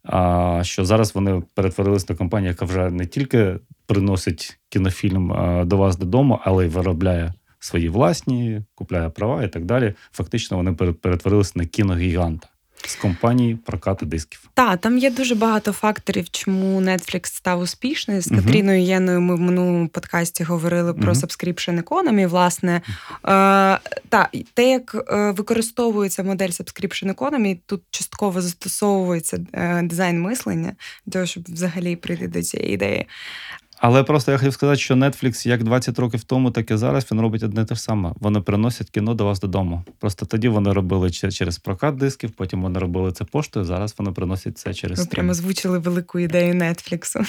[0.03, 5.77] А, що зараз вони перетворились на компанію, яка вже не тільки приносить кінофільм а, до
[5.77, 9.95] вас додому, але й виробляє свої власні, купляє права і так далі.
[10.13, 12.49] Фактично, вони пере- перетворились на кіногіганта
[12.87, 14.51] з компанії прокату дисків.
[14.55, 18.21] Та, там є дуже багато факторів, чому Netflix став успішний.
[18.21, 18.45] З Мгм.
[18.45, 21.23] Катріною Єною ми в минулому подкасті говорили про Мгм.
[21.23, 22.81] subscription economy, Власне, е,
[24.09, 30.73] та те, як е, використовується модель subscription economy, тут частково застосовується е, дизайн мислення,
[31.07, 33.07] для того, щоб взагалі прийти до цієї ідеї.
[33.81, 37.21] Але просто я хотів сказати, що Netflix як 20 років тому, так і зараз він
[37.21, 38.13] робить одне те ж саме.
[38.21, 39.85] Вони приносять кіно до вас додому.
[39.99, 43.65] Просто тоді вони робили це через прокат дисків, потім вони робили це поштою.
[43.65, 45.17] Зараз вони приносять це через Ви стрім.
[45.17, 47.21] прямо озвучили велику ідею Нетфліксу.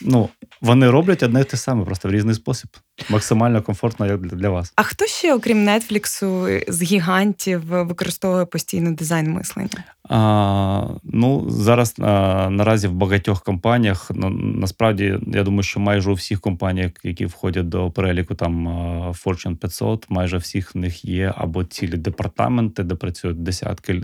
[0.00, 0.28] Ну
[0.60, 2.70] вони роблять одне те саме, просто в різний спосіб.
[3.08, 4.72] Максимально комфортно як для вас.
[4.76, 9.84] А хто ще, окрім Нетфліксу, з гігантів використовує постійно дизайн мислення?
[10.08, 16.14] А, ну зараз а, наразі в багатьох компаніях на, насправді я думаю, що майже у
[16.14, 21.34] всіх компаніях, які входять до переліку там а, Fortune 500, майже всіх в них є
[21.36, 24.02] або цілі департаменти, де працюють десятки,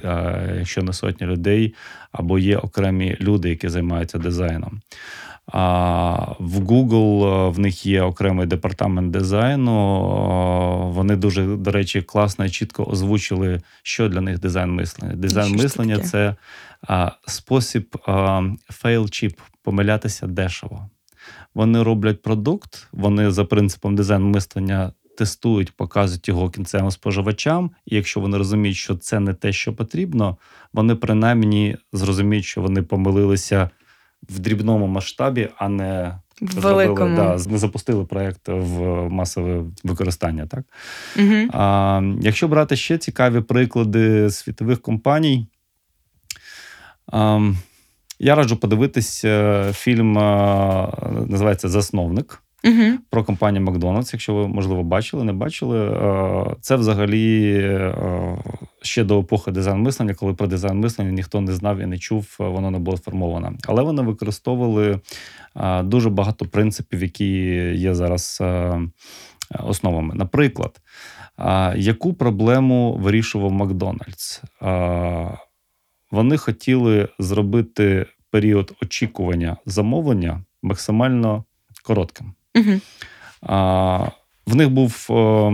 [0.59, 1.75] якщо не сотні людей,
[2.13, 4.81] або є окремі люди, які займаються дизайном.
[5.53, 9.73] А в Google в них є окремий департамент дизайну.
[10.95, 15.15] Вони дуже, до речі, класно і чітко озвучили, що для них дизайн мислення.
[15.15, 16.37] Дизайн Що мислення це
[16.89, 20.91] а, спосіб cheap, помилятися дешево.
[21.57, 27.71] Вони роблять продукт, вони за принципом дизайн мислення тестують, показують його кінцевим споживачам.
[27.87, 30.37] І якщо вони розуміють, що це не те, що потрібно,
[30.73, 33.71] вони принаймні зрозуміють, що вони помилилися
[34.29, 37.17] в дрібному масштабі, а не великому.
[37.17, 40.47] да, не запустили проект в масове використання.
[40.47, 40.65] Так
[41.19, 41.49] Угу.
[41.53, 45.47] а, якщо брати ще цікаві приклади світових компаній,
[47.13, 47.53] а,
[48.19, 50.23] я раджу подивитись е, фільм, е,
[51.29, 52.99] називається Засновник Угу.
[53.11, 54.13] про компанію Макдональдс.
[54.13, 55.91] Якщо ви, можливо, бачили, не бачили.
[55.91, 57.81] Е, Це взагалі
[58.83, 62.37] ще до епохи дизайн мислення, коли про дизайн мислення ніхто не знав і не чув,
[62.39, 63.53] воно не було сформовано.
[63.69, 65.01] Але вони використовували
[65.83, 67.35] дуже багато принципів, які
[67.75, 68.43] є зараз
[69.65, 70.15] основами.
[70.15, 70.81] Наприклад,
[71.77, 74.43] яку проблему вирішував Макдональдс?
[76.11, 81.45] Вони хотіли зробити період очікування замовлення максимально
[81.83, 82.35] коротким.
[82.55, 82.81] Угу.
[83.43, 84.09] А,
[84.47, 85.53] в них був е,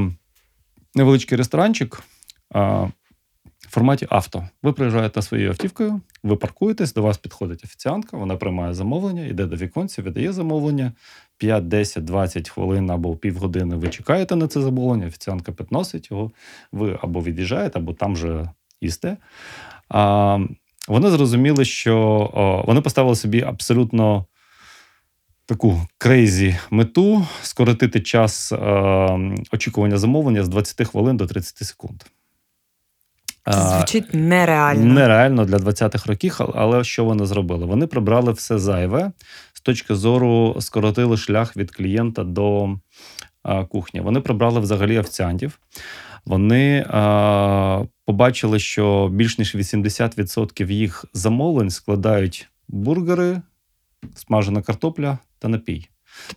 [0.94, 2.02] невеличкий ресторанчик.
[2.50, 2.86] А,
[3.58, 4.48] в форматі авто.
[4.62, 9.57] Ви приїжджаєте своєю автівкою, ви паркуєтесь, до вас підходить офіціантка, вона приймає замовлення, йде до
[9.57, 10.92] віконця, видає замовлення.
[11.38, 16.30] 5, 10, 20 хвилин або півгодини ви чекаєте на це замовлення, офіціантка підносить його,
[16.72, 18.50] ви або від'їжджаєте, або там же
[18.80, 19.16] їсте.
[20.88, 22.30] Вони зрозуміли, що
[22.66, 24.26] вони поставили собі абсолютно
[25.47, 28.57] таку крейзі мету скоротити час е,
[29.53, 32.03] очікування замовлення з 20 хвилин до 30 секунд.
[33.53, 34.95] Це звучить нереально.
[34.95, 37.66] Нереально для 20-х років, але що вони зробили?
[37.66, 39.12] Вони прибрали все зайве
[39.53, 42.76] з точки зору скоротили шлях від клієнта до
[43.68, 44.01] кухні.
[44.01, 45.59] Вони прибрали взагалі офіціантів.
[46.24, 53.42] Вони а, побачили, що більш ніж 80% їх замовлень складають бургери,
[54.14, 55.88] смажена картопля та напій.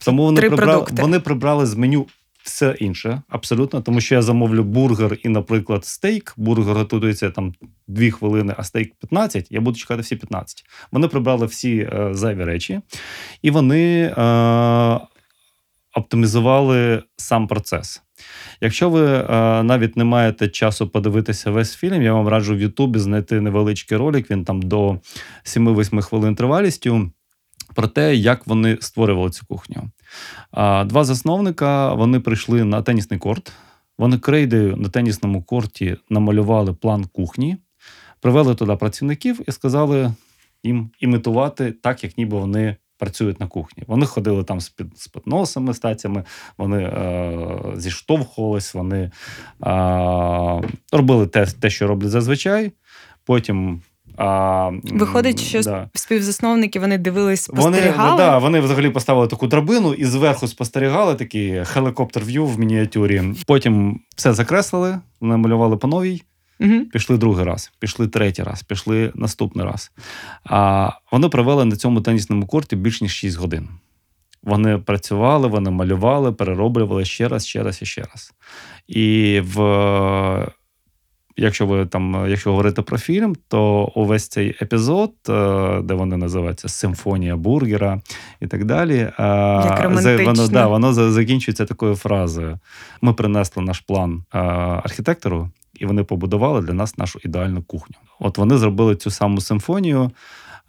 [0.06, 1.02] Тому вони Три прибрали, продукти.
[1.02, 2.08] вони прибрали з меню
[2.44, 6.34] все інше, абсолютно, тому що я замовлю бургер і, наприклад, стейк.
[6.38, 7.54] Бургер готується там
[7.88, 10.66] 2 хвилини, а стейк 15, я буду чекати всі 15.
[10.92, 12.82] Вони прибрали всі е, зайві речі,
[13.42, 15.00] і вони е,
[15.96, 18.02] оптимізували сам процес.
[18.62, 19.24] Якщо ви е,
[19.64, 24.32] навіть не маєте часу подивитися весь фільм, я вам раджу в Ютубі знайти невеличкий ролик,
[24.32, 25.00] він там до
[25.46, 27.12] 7-8 хвилин тривалістю.
[27.76, 29.84] Про те, як вони створювали цю кухню.
[30.86, 33.52] Два засновника вони прийшли на тенісний корт.
[33.98, 37.58] Вони крейдою на тенісному корті намалювали план кухні,
[38.22, 40.14] привели туди працівників і сказали
[40.64, 43.84] їм імітувати так, як ніби вони працюють на кухні.
[43.88, 46.24] Вони ходили там з під з підносами, стаціями,
[46.58, 49.12] вони е, зіштовхувались, вони е,
[50.92, 52.72] робили те, те, що роблять зазвичай.
[53.26, 53.82] Потім
[54.18, 55.90] а, Виходить, що да.
[55.94, 62.24] співзасновники вони дивились, Вони, да, вони взагалі поставили таку драбину і зверху спостерігали такий хелікоптер
[62.24, 63.24] в'ю в мініатюрі.
[63.48, 66.22] Потім все закреслили, намалювали по новій,
[66.60, 66.86] Угу.
[66.94, 69.92] пішли другий раз, пішли третій раз, пішли наступний раз.
[70.44, 73.70] А вони провели на цьому тенісному корті більш ніж 6 годин.
[74.44, 78.34] Вони працювали, вони малювали, перероблювали ще раз, ще раз і ще раз.
[78.88, 79.58] І в
[81.38, 86.70] якщо ви там, якщо говорити про фільм, то увесь цей епізод, е, де вони називаються
[86.70, 88.02] Симфонія бургера
[88.40, 89.14] і так далі, е,
[89.66, 89.92] Як
[90.26, 92.60] воно, да, воно закінчується такою фразою:
[93.02, 94.40] ми принесли наш план е,
[94.84, 95.50] архітектору,
[95.80, 97.96] і вони побудували для нас нашу ідеальну кухню.
[98.20, 100.12] От вони зробили цю саму симфонію.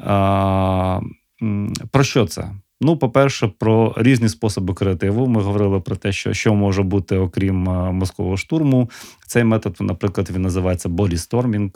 [0.00, 1.00] Е,
[1.90, 2.50] Про що це?
[2.80, 5.26] Ну, по-перше, про різні способи креативу.
[5.26, 8.90] Ми говорили про те, що, що може бути, окрім е, мозкового штурму.
[9.26, 11.70] Цей метод, наприклад, він називається бодістормінг,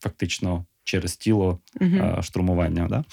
[0.00, 1.90] фактично через тіло Угу.
[1.90, 2.86] е, штурмування.
[2.90, 3.04] Да?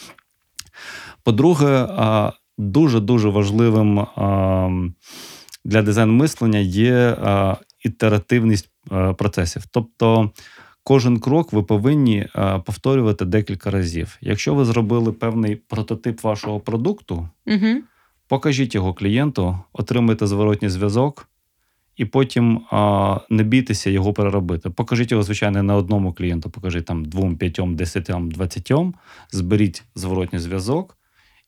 [1.23, 4.91] По-друге, е, дуже-дуже важливим е,
[5.65, 7.55] для дизайн мислення є е,
[7.85, 8.72] ітеративність е,
[9.17, 9.63] процесів.
[9.71, 10.31] Тобто
[10.83, 14.17] кожен крок ви повинні е, повторювати декілька разів.
[14.21, 17.81] Якщо ви зробили певний прототип вашого продукту, Угу.
[18.27, 21.29] покажіть його клієнту, отримайте зворотній зв'язок.
[21.97, 24.69] І потім а, не бійтеся його переробити.
[24.69, 28.93] Покажіть його, звичайно, не одному клієнту, покажіть там двом, п'ятьом, десятьом, двадцятьом,
[29.31, 30.97] зберіть зворотній зв'язок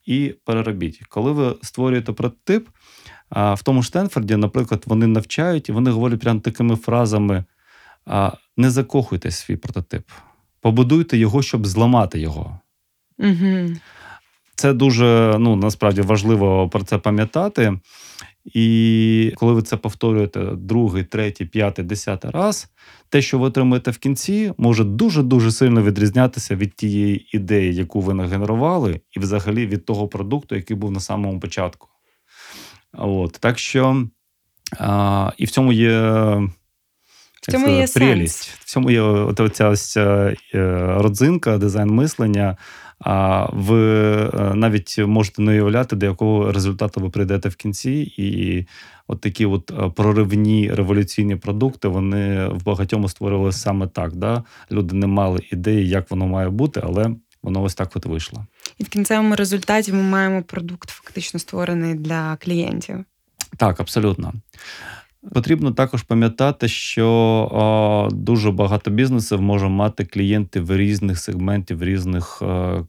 [0.06, 1.02] і переробіть.
[1.10, 2.68] Коли ви створюєте прототип,
[3.30, 7.44] а, в тому ж Стенфорді, наприклад, вони навчають і вони говорять прямо такими фразами:
[8.06, 10.04] а, не закохуйте свій прототип,
[10.62, 12.60] побудуйте його, щоб зламати його.
[13.20, 13.70] Угу.
[14.56, 17.80] Це дуже ну насправді важливо про це пам'ятати.
[18.46, 22.70] І коли ви це повторюєте другий, третій, п'ятий, десятий раз,
[23.10, 28.02] те, що ви отримаєте в кінці, може дуже дуже сильно відрізнятися від тієї ідеї, яку
[28.02, 31.88] ви нагенерували, і взагалі від того продукту, який був на самому початку.
[32.98, 34.08] От так що
[34.80, 36.00] а, і в цьому є.
[37.41, 38.43] В цьому є прелість.
[38.43, 38.60] сенс.
[38.60, 40.36] В цьому є от оця ось е,
[40.98, 42.58] родзинка, дизайн мислення.
[43.00, 48.66] А ви е, навіть можете не уявляти, до якого результату ви прийдете в кінці, і
[49.08, 54.16] от такі от е, проривні революційні продукти вони в багатьому створювалися саме так.
[54.16, 54.43] Да?
[54.72, 58.46] Люди не мали ідеї, як воно має бути, але воно ось так от вийшло.
[58.78, 63.06] І в кінцевому результаті ми маємо продукт фактично створений для клієнтів.
[63.58, 64.34] Так, абсолютно.
[65.34, 72.84] Потрібно також пам'ятати, що дуже багато бізнесів може мати клієнтів різних сегментів, різних е,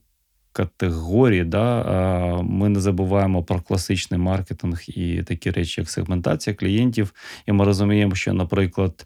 [0.51, 1.43] категорій.
[1.43, 2.41] Да?
[2.43, 7.13] Ми не забуваємо про класичний маркетинг і такі речі, як сегментація клієнтів.
[7.45, 9.05] І ми розуміємо, що, наприклад,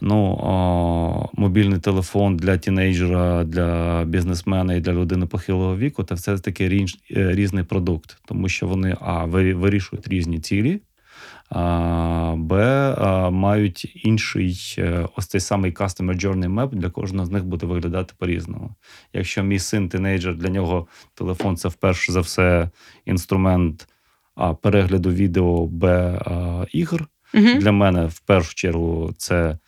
[0.00, 6.64] ну, мобільний телефон для тінейджера, для бізнесмена і для людини похилого віку це все таки
[6.64, 10.80] е, різний продукт, тому що вони а, вирішують різні цілі.
[12.36, 12.86] Б
[13.30, 18.14] мають інший е, ось цей самий Customer Journey Map для кожного з них буде виглядати
[18.18, 18.74] по-різному.
[19.12, 22.70] Якщо мій син тинейджер, для нього телефон це вперше за все
[23.04, 23.88] інструмент
[24.34, 26.18] А перегляду відео, Б
[26.72, 27.06] ігор.
[27.34, 27.54] Угу.
[27.58, 29.58] Для мене в першу чергу це.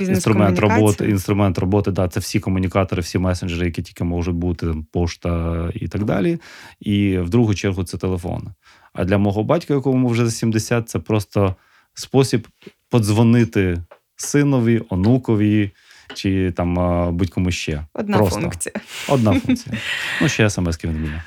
[0.00, 5.70] Інструмент роботи, інструмент роботи, да, це всі комунікатори, всі месенджери, які тільки можуть бути, пошта
[5.74, 6.38] і так далі.
[6.80, 8.48] І в другу чергу це телефон.
[8.92, 11.54] А для мого батька, якому вже за 70, це просто
[11.94, 12.48] спосіб
[12.90, 13.82] подзвонити
[14.16, 15.70] синові, онукові
[16.14, 16.74] чи там
[17.16, 17.86] будь-кому ще.
[17.94, 18.40] Одна просто.
[18.40, 18.74] функція.
[19.08, 19.76] Одна функція.
[20.22, 21.22] Ну, ще смс-ки він вміє.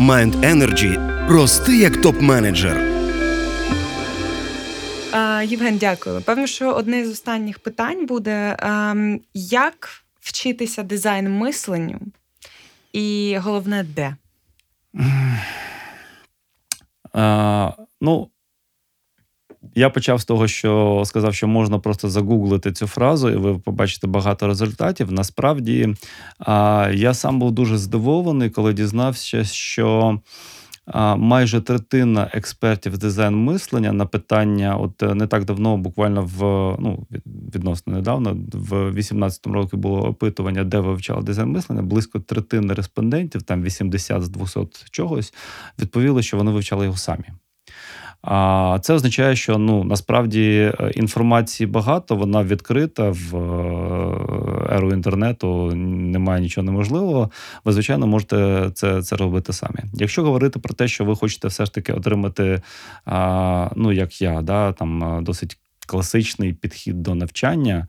[0.00, 1.26] Mind Energy.
[1.28, 2.93] Рости як топ-менеджер.
[5.44, 6.20] Євген, дякую.
[6.20, 9.88] Певно, що одне з останніх питань буде: ем, як
[10.20, 12.00] вчитися дизайн мисленню,
[12.92, 14.16] і головне, де?
[18.00, 18.28] Ну,
[19.74, 24.06] я почав з того, що сказав, що можна просто загуглити цю фразу, і ви побачите
[24.06, 25.12] багато результатів.
[25.12, 25.94] Насправді,
[26.92, 30.18] я сам був дуже здивований, коли дізнався, що
[31.16, 36.40] майже третина експертів з дизайн мислення на питання, от е, не так давно, буквально в
[36.80, 37.06] ну
[37.54, 41.82] відносно недавно, в 2018 році було опитування, де вивчали дизайн мислення.
[41.82, 44.60] Близько третини респондентів, там 80 з 200
[44.90, 45.34] чогось,
[45.78, 47.24] відповіли, що вони вивчали його самі.
[48.26, 55.74] А це означає, що ну насправді е, інформації багато, вона відкрита в е, еру інтернету,
[55.74, 57.30] немає нічого неможливого.
[57.64, 59.78] Ви, звичайно, можете це це робити самі.
[59.94, 62.62] Якщо говорити про те, що ви хочете все ж таки отримати,
[63.76, 67.88] ну як я, да, там досить класичний підхід до навчання,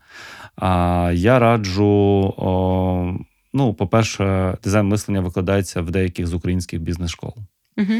[0.56, 2.34] а, я раджу.
[2.36, 3.14] О,
[3.52, 7.34] Ну, по-перше, дизайн мислення викладається в деяких з українських бізнес-школ.
[7.76, 7.92] Угу.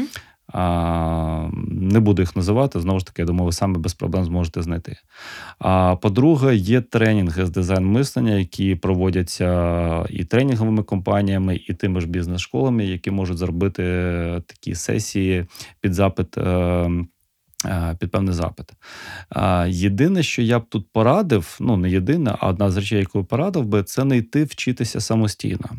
[0.53, 4.95] Не буду їх називати, знову ж таки, я думаю, ви самі без проблем зможете знайти.
[5.59, 12.07] А по-друге, є тренінги з дизайн мислення, які проводяться і тренінговими компаніями, і тими ж
[12.07, 13.83] бізнес-школами, які можуть зробити
[14.47, 15.45] такі сесії
[15.81, 16.37] під запит.
[16.37, 16.91] Е,
[17.65, 18.71] е, під певний запит.
[19.67, 23.65] Єдине, що я б тут порадив, ну не єдине, а одна з речей, яку порадив
[23.65, 25.69] би, це не йти вчитися самостійно.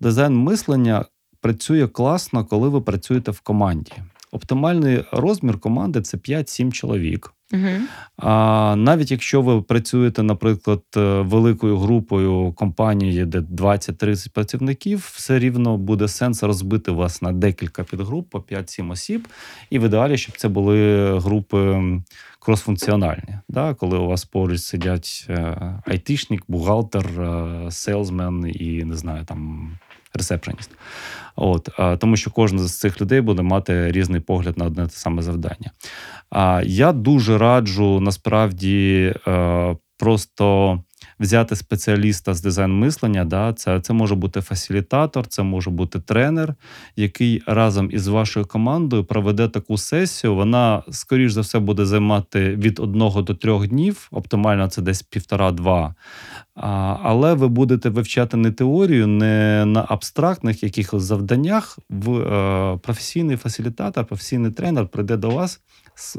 [0.00, 1.04] Дизайн мислення
[1.40, 3.92] працює класно, коли ви працюєте в команді.
[4.32, 7.34] Оптимальний розмір команди це 5-7 чоловік.
[7.52, 7.68] Угу.
[8.16, 15.76] А навіть якщо ви працюєте, наприклад, е, великою групою компанії, де 20-30 працівників, все рівно
[15.76, 19.28] буде сенс розбити вас на декілька підгруп по 5-7 осіб,
[19.70, 21.82] і в ідеалі, щоб це були групи
[22.38, 23.74] кросфункціональні, да?
[23.74, 29.70] коли у вас поруч сидять е, айтішник, бухгалтер, е, селзмен і не знаю там
[30.14, 30.70] ресепшеніст.
[31.36, 35.22] От, Тому що кожен з цих людей буде мати різний погляд на одне те саме
[35.22, 35.70] завдання.
[36.64, 40.78] Я дуже раджу насправді е, просто
[41.20, 43.24] взяти спеціаліста з дизайн мислення.
[43.24, 46.54] Да, Це це може бути фасилітатор, це може бути тренер,
[46.96, 50.34] який разом із вашою командою проведе таку сесію.
[50.34, 54.08] Вона, скоріш за все, буде займати від одного до трьох днів.
[54.10, 55.94] Оптимально це десь півтора-два.
[57.02, 61.78] Але ви будете вивчати не теорію, не на абстрактних якихось завданнях.
[61.90, 65.60] В е, професійний фасилітатор, професійний тренер прийде до вас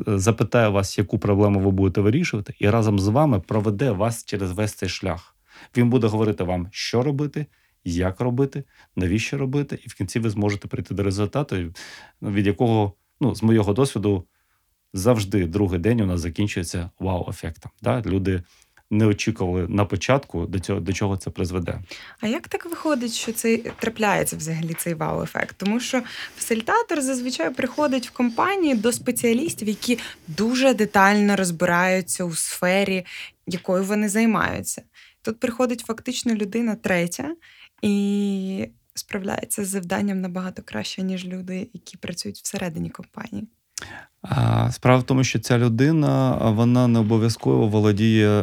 [0.07, 4.73] запитає вас, яку проблему ви будете вирішувати, і разом з вами проведе вас через весь
[4.73, 5.35] цей шлях.
[5.77, 7.45] Він буде говорити вам, що робити,
[7.83, 8.63] як робити,
[8.95, 11.73] навіщо робити, і в кінці ви зможете прийти до результату,
[12.21, 14.25] від якого, ну, з моєго досвіду,
[14.93, 17.71] завжди другий день у нас закінчується вау-ефектом.
[17.81, 18.01] Да?
[18.01, 18.43] Люди
[18.91, 21.79] не очікували на початку до цього до чого це призведе.
[22.19, 25.57] А як так виходить, що це трапляється взагалі цей вау-ефект?
[25.57, 26.01] Тому що
[26.35, 33.05] фасилітатор зазвичай приходить в компанії до спеціалістів, які дуже детально розбираються у сфері,
[33.47, 34.81] якою вони займаються.
[35.21, 37.35] Тут приходить фактично людина третя
[37.81, 43.47] і справляється з завданням набагато краще, ніж люди, які працюють всередині компанії.
[44.71, 48.41] Справа в тому, що ця людина вона не обов'язково володіє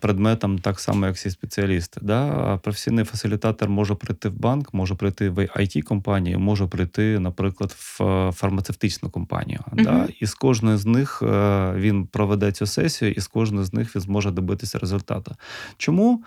[0.00, 2.00] предметом так само, як всі спеціалісти.
[2.02, 2.56] Да?
[2.62, 8.32] Професійний фасилітатор може прийти в банк, може прийти в it компанію може прийти, наприклад, в
[8.32, 9.60] фармацевтичну компанію.
[9.72, 9.84] Uh-huh.
[9.84, 10.08] Да?
[10.20, 13.96] І з кожної з них е, він проведе цю сесію, і з кожної з них
[13.96, 15.34] він зможе добитися результату.
[15.76, 16.24] Чому?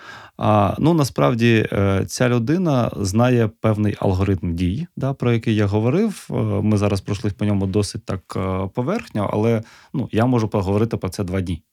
[0.80, 6.28] Ну насправді е, ця людина знає певний алгоритм дій, да, про який я говорив.
[6.30, 8.38] Е, ми зараз пройшли по ньому досить так
[8.74, 9.64] поверхнево поверхню, але
[9.94, 11.64] ну, я можу поговорити про це два дні.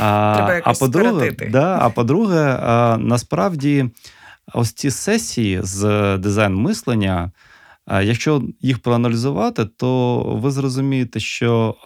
[0.00, 2.58] А а по-друге, да, а по-друге,
[2.98, 3.90] насправді
[4.54, 7.32] ось ці сесії з дизайн мислення.
[7.88, 11.76] Якщо їх проаналізувати, то ви зрозумієте, що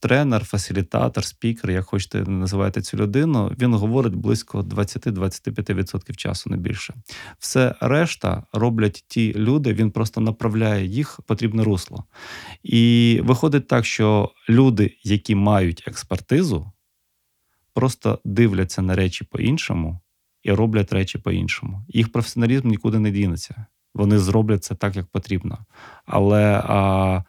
[0.00, 6.94] тренер, фасилітатор, спікер, як хочете називати цю людину, він говорить близько 20-25% часу, не більше.
[7.38, 12.04] Все решта роблять ті люди, він просто направляє їх в потрібне русло.
[12.62, 16.72] І виходить так, що люди, які мають експертизу,
[17.74, 20.00] просто дивляться на речі по-іншому
[20.42, 21.84] і роблять речі по-іншому.
[21.88, 23.66] Їх професіоналізм нікуди не дінеться.
[23.98, 25.58] Вони зроблять це так, як потрібно.
[26.06, 27.22] Але а,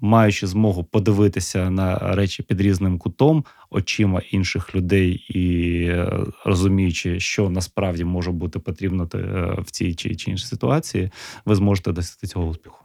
[0.00, 6.10] маючи змогу подивитися на речі під різним кутом, очима інших людей і е,
[6.44, 9.18] розуміючи, що насправді може бути потрібно е,
[9.62, 11.10] в цій чи, чи іншій ситуації,
[11.44, 12.84] ви зможете досягти цього успіху.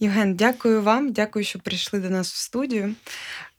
[0.00, 1.12] Євген, дякую вам.
[1.12, 2.94] Дякую, що прийшли до нас в студію.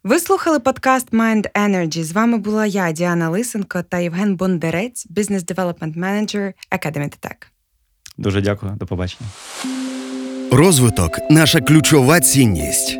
[0.04, 2.04] Ви слухали подкаст Mind Energy.
[2.04, 7.49] З вами була я, Діана Лисенко та Євген Бондарець, бізнес девелопмент менеджер Academy Tech.
[8.20, 9.30] Дуже дякую, до побачення.
[10.52, 12.98] Розвиток наша ключова цінність.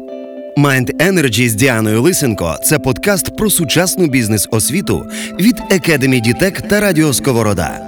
[0.58, 5.06] Mind Energy з Діаною Лисенко це подкаст про сучасну бізнес-освіту
[5.40, 7.82] від Academy Дітек та Радіо Сковорода.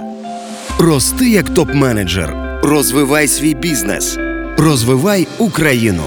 [0.78, 2.60] Рости як топ-менеджер.
[2.62, 4.18] Розвивай свій бізнес.
[4.56, 6.04] Розвивай Україну.